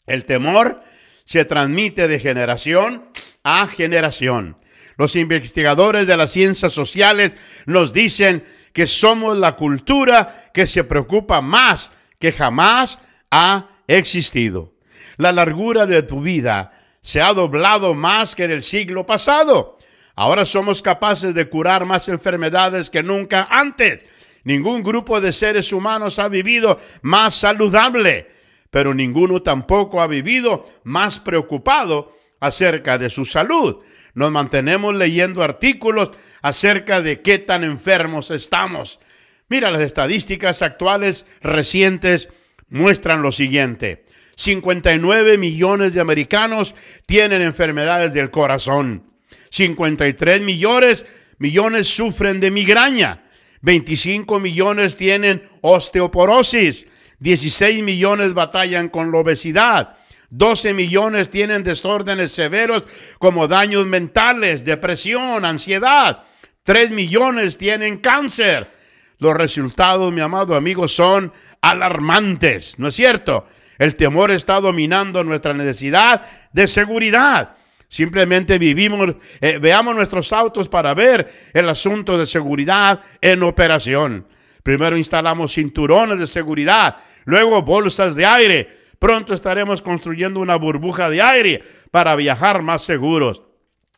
el 0.06 0.26
temor 0.26 0.84
se 1.26 1.46
transmite 1.46 2.08
de 2.08 2.20
generación 2.20 3.10
a 3.44 3.68
generación. 3.68 4.58
Los 4.98 5.16
investigadores 5.16 6.06
de 6.08 6.18
las 6.18 6.32
ciencias 6.32 6.74
sociales 6.74 7.32
nos 7.66 7.94
dicen 7.94 8.44
que 8.74 8.88
somos 8.88 9.38
la 9.38 9.56
cultura 9.56 10.52
que 10.54 10.68
se 10.68 10.84
preocupa 10.84 11.42
más 11.42 11.94
que 12.20 12.32
jamás 12.32 13.00
ha 13.32 13.70
existido. 13.88 14.74
La 15.18 15.32
largura 15.32 15.86
de 15.86 16.04
tu 16.04 16.22
vida 16.22 16.72
se 17.02 17.22
ha 17.22 17.34
doblado 17.34 17.94
más 17.94 18.36
que 18.36 18.44
en 18.44 18.52
el 18.52 18.64
siglo 18.64 19.06
pasado. 19.06 19.78
Ahora 20.16 20.46
somos 20.46 20.82
capaces 20.82 21.34
de 21.34 21.50
curar 21.50 21.86
más 21.86 22.10
enfermedades 22.10 22.90
que 22.90 23.04
nunca 23.04 23.48
antes. 23.50 24.02
Ningún 24.44 24.84
grupo 24.84 25.22
de 25.22 25.32
seres 25.32 25.72
humanos 25.72 26.20
ha 26.20 26.28
vivido 26.28 26.80
más 27.02 27.36
saludable, 27.36 28.28
pero 28.70 28.94
ninguno 28.94 29.42
tampoco 29.42 30.02
ha 30.02 30.08
vivido 30.08 30.68
más 30.84 31.20
preocupado 31.20 32.16
acerca 32.40 32.98
de 32.98 33.10
su 33.10 33.24
salud. 33.26 33.78
Nos 34.14 34.32
mantenemos 34.32 34.96
leyendo 34.96 35.44
artículos 35.44 36.12
acerca 36.42 37.02
de 37.02 37.22
qué 37.22 37.38
tan 37.38 37.64
enfermos 37.64 38.32
estamos. 38.32 39.00
Mira, 39.48 39.70
las 39.70 39.82
estadísticas 39.82 40.62
actuales 40.62 41.26
recientes 41.42 42.30
muestran 42.70 43.22
lo 43.22 43.32
siguiente. 43.32 44.06
59 44.36 45.38
millones 45.38 45.94
de 45.94 46.02
americanos 46.02 46.74
tienen 47.06 47.42
enfermedades 47.42 48.14
del 48.14 48.32
corazón. 48.32 49.11
53 49.52 50.42
millones, 50.42 51.06
millones 51.38 51.88
sufren 51.88 52.40
de 52.40 52.50
migraña. 52.50 53.22
25 53.62 54.40
millones 54.40 54.96
tienen 54.96 55.44
osteoporosis. 55.62 56.88
16 57.20 57.84
millones 57.84 58.34
batallan 58.34 58.90
con 58.90 59.12
la 59.12 59.20
obesidad. 59.20 59.98
12 60.32 60.74
millones 60.74 61.30
tienen 61.30 61.64
desórdenes 61.64 62.32
severos 62.32 62.86
como 63.20 63.48
daños 63.48 63.86
mentales, 63.86 64.64
depresión, 64.64 65.44
ansiedad. 65.44 66.24
3 66.64 66.92
millones 66.92 67.58
tienen 67.58 67.98
cáncer. 67.98 68.66
Los 69.20 69.36
resultados, 69.36 70.12
mi 70.14 70.22
amado 70.22 70.56
amigo, 70.56 70.88
son 70.88 71.34
alarmantes, 71.60 72.80
¿no 72.80 72.88
es 72.88 72.96
cierto? 72.96 73.46
El 73.78 73.96
temor 73.96 74.32
está 74.32 74.62
dominando 74.62 75.24
nuestra 75.24 75.54
necesidad 75.54 76.26
de 76.54 76.66
seguridad. 76.66 77.58
Simplemente 77.92 78.58
vivimos, 78.58 79.16
eh, 79.42 79.58
veamos 79.62 79.94
nuestros 79.94 80.32
autos 80.32 80.70
para 80.70 80.94
ver 80.94 81.30
el 81.54 81.68
asunto 81.68 82.18
de 82.18 82.26
seguridad 82.26 83.02
en 83.20 83.44
operación. 83.44 84.26
Primero 84.64 84.96
instalamos 84.96 85.54
cinturones 85.54 86.18
de 86.18 86.26
seguridad, 86.26 86.96
luego 87.26 87.62
bolsas 87.64 88.16
de 88.16 88.26
aire. 88.26 88.70
Pronto 88.98 89.34
estaremos 89.34 89.82
construyendo 89.82 90.40
una 90.40 90.56
burbuja 90.56 91.10
de 91.10 91.22
aire 91.22 91.64
para 91.92 92.16
viajar 92.16 92.62
más 92.62 92.82
seguros. 92.84 93.42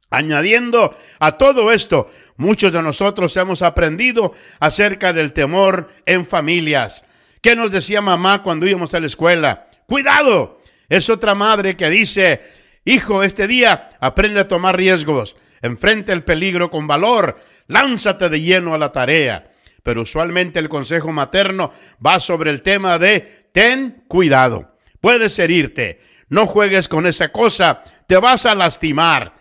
Añadiendo 0.10 0.96
a 1.20 1.34
todo 1.34 1.72
esto, 1.72 2.10
muchos 2.36 2.74
de 2.74 2.82
nosotros 2.82 3.38
hemos 3.38 3.62
aprendido 3.62 4.34
acerca 4.60 5.14
del 5.14 5.34
temor 5.34 5.92
en 6.08 6.26
familias. 6.26 7.04
¿Qué 7.44 7.56
nos 7.56 7.72
decía 7.72 8.02
mamá 8.02 8.42
cuando 8.42 8.66
íbamos 8.66 8.92
a 8.96 9.00
la 9.00 9.06
escuela? 9.06 9.68
Cuidado. 9.86 10.62
Es 10.90 11.10
otra 11.12 11.36
madre 11.36 11.78
que 11.78 11.90
dice, 11.90 12.42
Hijo, 12.86 13.24
este 13.24 13.48
día 13.48 13.90
aprende 14.02 14.42
a 14.42 14.48
tomar 14.48 14.76
riesgos, 14.76 15.38
enfrenta 15.62 16.12
el 16.12 16.24
peligro 16.24 16.70
con 16.70 16.86
valor, 16.86 17.38
lánzate 17.68 18.28
de 18.28 18.42
lleno 18.42 18.74
a 18.74 18.78
la 18.78 18.92
tarea. 18.92 19.52
Pero 19.84 20.02
usualmente 20.02 20.60
el 20.60 20.68
consejo 20.68 21.12
materno 21.12 21.72
va 22.06 22.20
sobre 22.20 22.52
el 22.52 22.62
tema 22.62 23.00
de 23.00 23.48
ten 23.54 24.04
cuidado, 24.08 24.76
puedes 25.00 25.38
herirte, 25.40 26.02
no 26.28 26.46
juegues 26.46 26.90
con 26.90 27.08
esa 27.08 27.32
cosa, 27.32 27.84
te 28.08 28.18
vas 28.18 28.46
a 28.46 28.56
lastimar. 28.56 29.34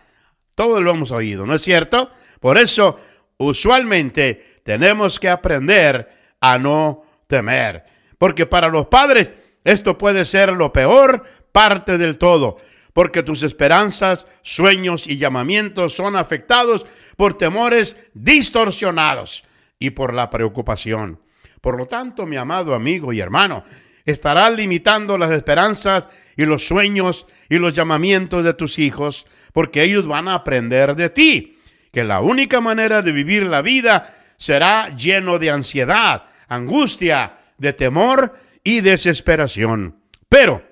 Todo 0.55 0.81
lo 0.81 0.91
hemos 0.91 1.11
oído, 1.11 1.45
¿no 1.45 1.55
es 1.55 1.61
cierto? 1.63 2.11
Por 2.39 2.57
eso, 2.57 2.99
usualmente 3.37 4.61
tenemos 4.63 5.19
que 5.19 5.29
aprender 5.29 6.09
a 6.39 6.57
no 6.57 7.03
temer. 7.27 7.83
Porque 8.17 8.45
para 8.45 8.69
los 8.69 8.87
padres 8.87 9.31
esto 9.65 9.97
puede 9.97 10.23
ser 10.23 10.53
lo 10.53 10.71
peor 10.71 11.25
parte 11.51 11.97
del 11.97 12.17
todo 12.17 12.57
porque 12.93 13.23
tus 13.23 13.43
esperanzas, 13.43 14.27
sueños 14.43 15.07
y 15.07 15.17
llamamientos 15.17 15.93
son 15.93 16.15
afectados 16.15 16.85
por 17.17 17.37
temores 17.37 17.97
distorsionados 18.13 19.43
y 19.79 19.89
por 19.89 20.13
la 20.13 20.29
preocupación. 20.29 21.19
Por 21.59 21.77
lo 21.77 21.87
tanto, 21.87 22.25
mi 22.25 22.37
amado 22.37 22.75
amigo 22.75 23.11
y 23.11 23.19
hermano, 23.19 23.63
estarás 24.05 24.55
limitando 24.55 25.17
las 25.17 25.31
esperanzas 25.31 26.07
y 26.37 26.45
los 26.45 26.67
sueños 26.67 27.25
y 27.49 27.57
los 27.57 27.73
llamamientos 27.73 28.43
de 28.43 28.53
tus 28.53 28.79
hijos, 28.79 29.25
porque 29.53 29.83
ellos 29.83 30.07
van 30.07 30.27
a 30.27 30.35
aprender 30.35 30.95
de 30.95 31.09
ti, 31.09 31.59
que 31.91 32.03
la 32.03 32.21
única 32.21 32.61
manera 32.61 33.01
de 33.01 33.11
vivir 33.11 33.43
la 33.43 33.61
vida 33.61 34.13
será 34.37 34.93
lleno 34.95 35.39
de 35.39 35.51
ansiedad, 35.51 36.25
angustia, 36.47 37.37
de 37.57 37.73
temor 37.73 38.37
y 38.63 38.81
desesperación. 38.81 39.99
Pero 40.27 40.63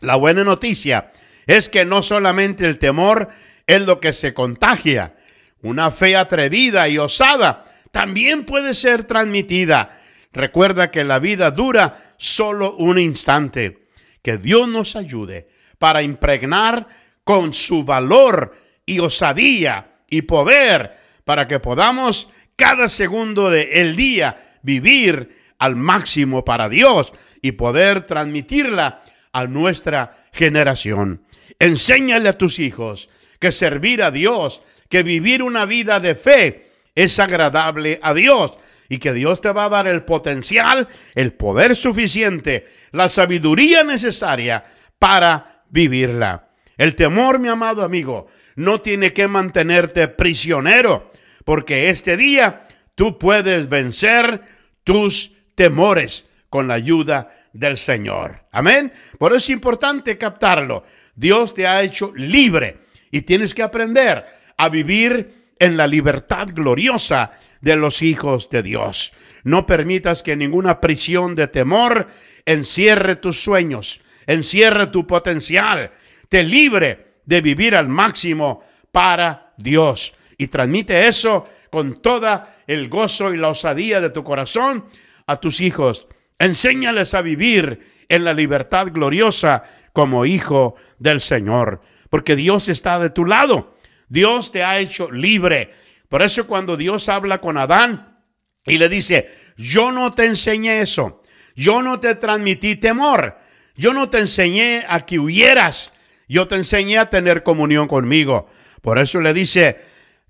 la 0.00 0.16
buena 0.16 0.42
noticia 0.42 1.12
es 1.46 1.68
que 1.68 1.84
no 1.84 2.02
solamente 2.02 2.66
el 2.66 2.78
temor 2.78 3.28
es 3.66 3.82
lo 3.82 4.00
que 4.00 4.12
se 4.12 4.34
contagia, 4.34 5.14
una 5.62 5.90
fe 5.90 6.16
atrevida 6.16 6.88
y 6.88 6.98
osada 6.98 7.64
también 7.90 8.44
puede 8.44 8.74
ser 8.74 9.04
transmitida. 9.04 10.00
Recuerda 10.32 10.90
que 10.90 11.04
la 11.04 11.20
vida 11.20 11.50
dura 11.52 12.14
solo 12.16 12.74
un 12.74 12.98
instante. 12.98 13.86
Que 14.20 14.36
Dios 14.36 14.68
nos 14.68 14.96
ayude 14.96 15.48
para 15.78 16.02
impregnar 16.02 16.88
con 17.22 17.52
su 17.52 17.84
valor 17.84 18.56
y 18.84 18.98
osadía 18.98 19.92
y 20.10 20.22
poder 20.22 20.92
para 21.24 21.46
que 21.46 21.60
podamos 21.60 22.28
cada 22.56 22.88
segundo 22.88 23.48
del 23.48 23.96
día 23.96 24.58
vivir 24.62 25.38
al 25.58 25.76
máximo 25.76 26.44
para 26.44 26.68
Dios 26.68 27.12
y 27.42 27.52
poder 27.52 28.02
transmitirla 28.02 29.02
a 29.32 29.46
nuestra 29.46 30.26
generación. 30.32 31.22
Enséñale 31.58 32.28
a 32.28 32.38
tus 32.38 32.58
hijos 32.58 33.08
que 33.38 33.52
servir 33.52 34.02
a 34.02 34.10
Dios, 34.10 34.62
que 34.88 35.02
vivir 35.02 35.42
una 35.42 35.64
vida 35.64 36.00
de 36.00 36.14
fe 36.14 36.70
es 36.94 37.18
agradable 37.18 37.98
a 38.02 38.14
Dios 38.14 38.52
y 38.88 38.98
que 38.98 39.12
Dios 39.12 39.40
te 39.40 39.52
va 39.52 39.64
a 39.64 39.68
dar 39.68 39.86
el 39.86 40.04
potencial, 40.04 40.88
el 41.14 41.32
poder 41.32 41.74
suficiente, 41.74 42.66
la 42.92 43.08
sabiduría 43.08 43.82
necesaria 43.82 44.64
para 44.98 45.64
vivirla. 45.70 46.48
El 46.76 46.94
temor, 46.94 47.38
mi 47.38 47.48
amado 47.48 47.82
amigo, 47.82 48.26
no 48.56 48.80
tiene 48.80 49.12
que 49.12 49.28
mantenerte 49.28 50.08
prisionero, 50.08 51.10
porque 51.44 51.90
este 51.90 52.16
día 52.16 52.66
tú 52.94 53.18
puedes 53.18 53.68
vencer 53.68 54.40
tus 54.82 55.32
temores 55.54 56.28
con 56.48 56.68
la 56.68 56.74
ayuda 56.74 57.32
del 57.52 57.76
Señor. 57.76 58.44
Amén. 58.52 58.92
Por 59.18 59.32
eso 59.32 59.38
es 59.38 59.50
importante 59.50 60.18
captarlo. 60.18 60.84
Dios 61.16 61.54
te 61.54 61.66
ha 61.66 61.82
hecho 61.82 62.12
libre 62.14 62.78
y 63.10 63.22
tienes 63.22 63.54
que 63.54 63.62
aprender 63.62 64.24
a 64.56 64.68
vivir 64.68 65.52
en 65.58 65.76
la 65.76 65.86
libertad 65.86 66.48
gloriosa 66.52 67.32
de 67.60 67.76
los 67.76 68.02
hijos 68.02 68.50
de 68.50 68.62
Dios. 68.62 69.12
No 69.44 69.66
permitas 69.66 70.22
que 70.22 70.36
ninguna 70.36 70.80
prisión 70.80 71.34
de 71.34 71.48
temor 71.48 72.08
encierre 72.44 73.16
tus 73.16 73.40
sueños, 73.40 74.00
encierre 74.26 74.88
tu 74.88 75.06
potencial, 75.06 75.92
te 76.28 76.42
libre 76.42 77.14
de 77.24 77.40
vivir 77.40 77.76
al 77.76 77.88
máximo 77.88 78.62
para 78.92 79.54
Dios. 79.56 80.14
Y 80.36 80.48
transmite 80.48 81.06
eso 81.06 81.48
con 81.70 82.02
toda 82.02 82.58
el 82.66 82.88
gozo 82.88 83.32
y 83.32 83.36
la 83.36 83.48
osadía 83.48 84.00
de 84.00 84.10
tu 84.10 84.24
corazón 84.24 84.84
a 85.26 85.36
tus 85.36 85.60
hijos. 85.60 86.08
Enséñales 86.38 87.14
a 87.14 87.22
vivir 87.22 88.04
en 88.08 88.24
la 88.24 88.34
libertad 88.34 88.88
gloriosa 88.92 89.62
como 89.94 90.26
hijo 90.26 90.74
del 90.98 91.20
Señor, 91.20 91.80
porque 92.10 92.34
Dios 92.34 92.68
está 92.68 92.98
de 92.98 93.10
tu 93.10 93.24
lado. 93.24 93.76
Dios 94.08 94.50
te 94.50 94.64
ha 94.64 94.80
hecho 94.80 95.08
libre. 95.10 95.72
Por 96.08 96.20
eso 96.20 96.48
cuando 96.48 96.76
Dios 96.76 97.08
habla 97.08 97.40
con 97.40 97.56
Adán 97.56 98.18
y 98.66 98.76
le 98.76 98.88
dice, 98.88 99.30
yo 99.56 99.92
no 99.92 100.10
te 100.10 100.26
enseñé 100.26 100.80
eso, 100.80 101.22
yo 101.54 101.80
no 101.80 102.00
te 102.00 102.16
transmití 102.16 102.74
temor, 102.74 103.38
yo 103.76 103.92
no 103.92 104.10
te 104.10 104.18
enseñé 104.18 104.84
a 104.88 105.06
que 105.06 105.20
huyeras, 105.20 105.92
yo 106.28 106.48
te 106.48 106.56
enseñé 106.56 106.98
a 106.98 107.08
tener 107.08 107.44
comunión 107.44 107.86
conmigo. 107.86 108.48
Por 108.82 108.98
eso 108.98 109.20
le 109.20 109.32
dice, 109.32 109.78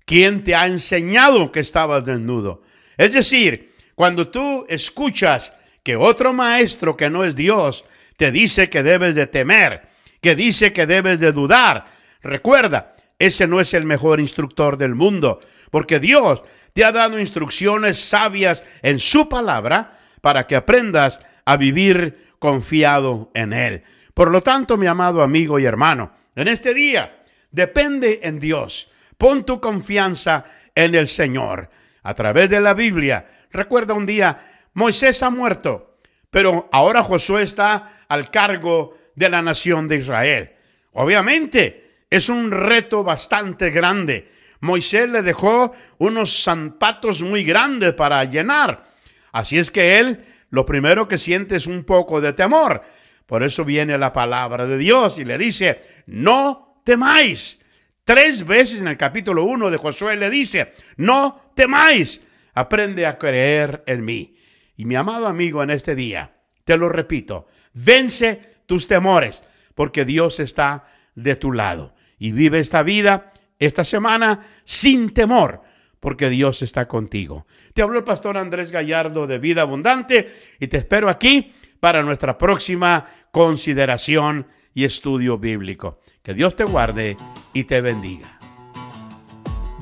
¿quién 0.05 0.41
te 0.41 0.53
ha 0.53 0.67
enseñado 0.67 1.51
que 1.51 1.59
estabas 1.59 2.05
desnudo? 2.05 2.61
Es 2.97 3.13
decir, 3.15 3.73
cuando 3.95 4.27
tú 4.27 4.67
escuchas 4.69 5.53
que 5.81 5.95
otro 5.95 6.33
maestro 6.33 6.95
que 6.95 7.09
no 7.09 7.23
es 7.23 7.35
Dios 7.35 7.83
te 8.17 8.31
dice 8.31 8.69
que 8.69 8.83
debes 8.83 9.15
de 9.15 9.27
temer, 9.27 9.87
que 10.21 10.35
dice 10.35 10.73
que 10.73 10.85
debes 10.85 11.19
de 11.19 11.31
dudar. 11.31 11.85
Recuerda, 12.21 12.95
ese 13.19 13.47
no 13.47 13.59
es 13.59 13.73
el 13.73 13.85
mejor 13.85 14.19
instructor 14.19 14.77
del 14.77 14.95
mundo, 14.95 15.41
porque 15.71 15.99
Dios 15.99 16.43
te 16.73 16.83
ha 16.83 16.91
dado 16.91 17.19
instrucciones 17.19 17.99
sabias 17.99 18.63
en 18.81 18.99
su 18.99 19.29
palabra 19.29 19.97
para 20.21 20.47
que 20.47 20.55
aprendas 20.55 21.19
a 21.45 21.57
vivir 21.57 22.33
confiado 22.39 23.31
en 23.33 23.53
Él. 23.53 23.83
Por 24.13 24.31
lo 24.31 24.41
tanto, 24.41 24.77
mi 24.77 24.87
amado 24.87 25.21
amigo 25.21 25.59
y 25.59 25.65
hermano, 25.65 26.11
en 26.35 26.47
este 26.47 26.73
día, 26.73 27.23
depende 27.51 28.21
en 28.23 28.39
Dios. 28.39 28.89
Pon 29.17 29.45
tu 29.45 29.59
confianza 29.61 30.45
en 30.73 30.95
el 30.95 31.07
Señor. 31.07 31.69
A 32.03 32.13
través 32.13 32.49
de 32.49 32.59
la 32.59 32.73
Biblia, 32.73 33.25
recuerda 33.51 33.93
un 33.93 34.05
día, 34.05 34.37
Moisés 34.73 35.23
ha 35.23 35.29
muerto, 35.29 35.94
pero 36.35 36.67
ahora 36.73 37.01
Josué 37.01 37.43
está 37.43 38.03
al 38.09 38.29
cargo 38.29 38.97
de 39.15 39.29
la 39.29 39.41
nación 39.41 39.87
de 39.87 39.95
Israel. 39.95 40.51
Obviamente, 40.91 42.03
es 42.09 42.27
un 42.27 42.51
reto 42.51 43.05
bastante 43.05 43.69
grande. 43.69 44.27
Moisés 44.59 45.09
le 45.09 45.21
dejó 45.21 45.71
unos 45.97 46.43
zapatos 46.43 47.21
muy 47.21 47.45
grandes 47.45 47.93
para 47.93 48.21
llenar. 48.25 48.83
Así 49.31 49.57
es 49.57 49.71
que 49.71 49.97
él 49.97 50.25
lo 50.49 50.65
primero 50.65 51.07
que 51.07 51.17
siente 51.17 51.55
es 51.55 51.67
un 51.67 51.85
poco 51.85 52.19
de 52.19 52.33
temor. 52.33 52.81
Por 53.25 53.41
eso 53.41 53.63
viene 53.63 53.97
la 53.97 54.11
palabra 54.11 54.67
de 54.67 54.77
Dios 54.77 55.17
y 55.17 55.23
le 55.23 55.37
dice, 55.37 55.83
no 56.07 56.81
temáis. 56.83 57.61
Tres 58.03 58.45
veces 58.45 58.81
en 58.81 58.89
el 58.89 58.97
capítulo 58.97 59.45
1 59.45 59.71
de 59.71 59.77
Josué 59.77 60.17
le 60.17 60.29
dice, 60.29 60.73
no 60.97 61.53
temáis, 61.55 62.19
aprende 62.53 63.05
a 63.05 63.17
creer 63.17 63.85
en 63.87 64.03
mí. 64.03 64.35
Y 64.75 64.85
mi 64.85 64.95
amado 64.95 65.27
amigo, 65.27 65.63
en 65.63 65.69
este 65.69 65.95
día, 65.95 66.35
te 66.63 66.77
lo 66.77 66.89
repito, 66.89 67.47
vence 67.73 68.41
tus 68.65 68.87
temores, 68.87 69.43
porque 69.73 70.05
Dios 70.05 70.39
está 70.39 70.87
de 71.15 71.35
tu 71.35 71.51
lado. 71.51 71.93
Y 72.17 72.31
vive 72.31 72.59
esta 72.59 72.83
vida, 72.83 73.31
esta 73.59 73.83
semana, 73.83 74.45
sin 74.63 75.11
temor, 75.11 75.61
porque 75.99 76.29
Dios 76.29 76.61
está 76.61 76.87
contigo. 76.87 77.45
Te 77.73 77.81
habló 77.81 77.97
el 77.97 78.03
pastor 78.03 78.37
Andrés 78.37 78.71
Gallardo 78.71 79.27
de 79.27 79.39
Vida 79.39 79.61
Abundante 79.61 80.33
y 80.59 80.67
te 80.67 80.77
espero 80.77 81.09
aquí 81.09 81.53
para 81.79 82.03
nuestra 82.03 82.37
próxima 82.37 83.05
consideración 83.31 84.47
y 84.73 84.83
estudio 84.83 85.37
bíblico. 85.37 85.99
Que 86.21 86.33
Dios 86.33 86.55
te 86.55 86.63
guarde 86.63 87.17
y 87.53 87.63
te 87.65 87.81
bendiga. 87.81 88.39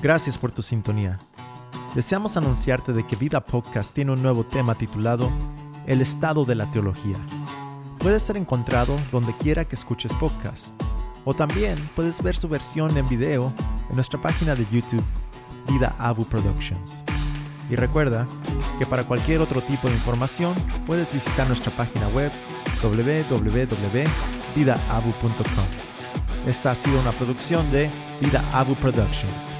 Gracias 0.01 0.37
por 0.37 0.51
tu 0.51 0.61
sintonía. 0.61 1.19
Deseamos 1.95 2.37
anunciarte 2.37 2.91
de 2.91 3.05
que 3.05 3.15
Vida 3.15 3.45
Podcast 3.45 3.93
tiene 3.93 4.13
un 4.13 4.23
nuevo 4.23 4.43
tema 4.43 4.73
titulado 4.73 5.29
El 5.85 6.01
estado 6.01 6.43
de 6.43 6.55
la 6.55 6.65
teología. 6.71 7.17
Puede 7.99 8.19
ser 8.19 8.35
encontrado 8.35 8.97
donde 9.11 9.31
quiera 9.37 9.65
que 9.65 9.75
escuches 9.75 10.11
podcast. 10.15 10.73
O 11.23 11.35
también 11.35 11.77
puedes 11.95 12.23
ver 12.23 12.35
su 12.35 12.49
versión 12.49 12.97
en 12.97 13.07
video 13.07 13.53
en 13.89 13.95
nuestra 13.95 14.19
página 14.19 14.55
de 14.55 14.65
YouTube, 14.71 15.03
Vida 15.67 15.95
Abu 15.99 16.25
Productions. 16.25 17.03
Y 17.69 17.75
recuerda 17.75 18.27
que 18.79 18.87
para 18.87 19.05
cualquier 19.05 19.41
otro 19.41 19.61
tipo 19.61 19.87
de 19.87 19.93
información 19.93 20.55
puedes 20.87 21.13
visitar 21.13 21.45
nuestra 21.45 21.71
página 21.77 22.07
web 22.07 22.31
www.vidaabu.com. 22.81 24.07
Esta 26.47 26.71
ha 26.71 26.75
sido 26.75 26.99
una 26.99 27.11
producción 27.11 27.71
de 27.71 27.91
Vida 28.19 28.43
Abu 28.51 28.73
Productions. 28.75 29.55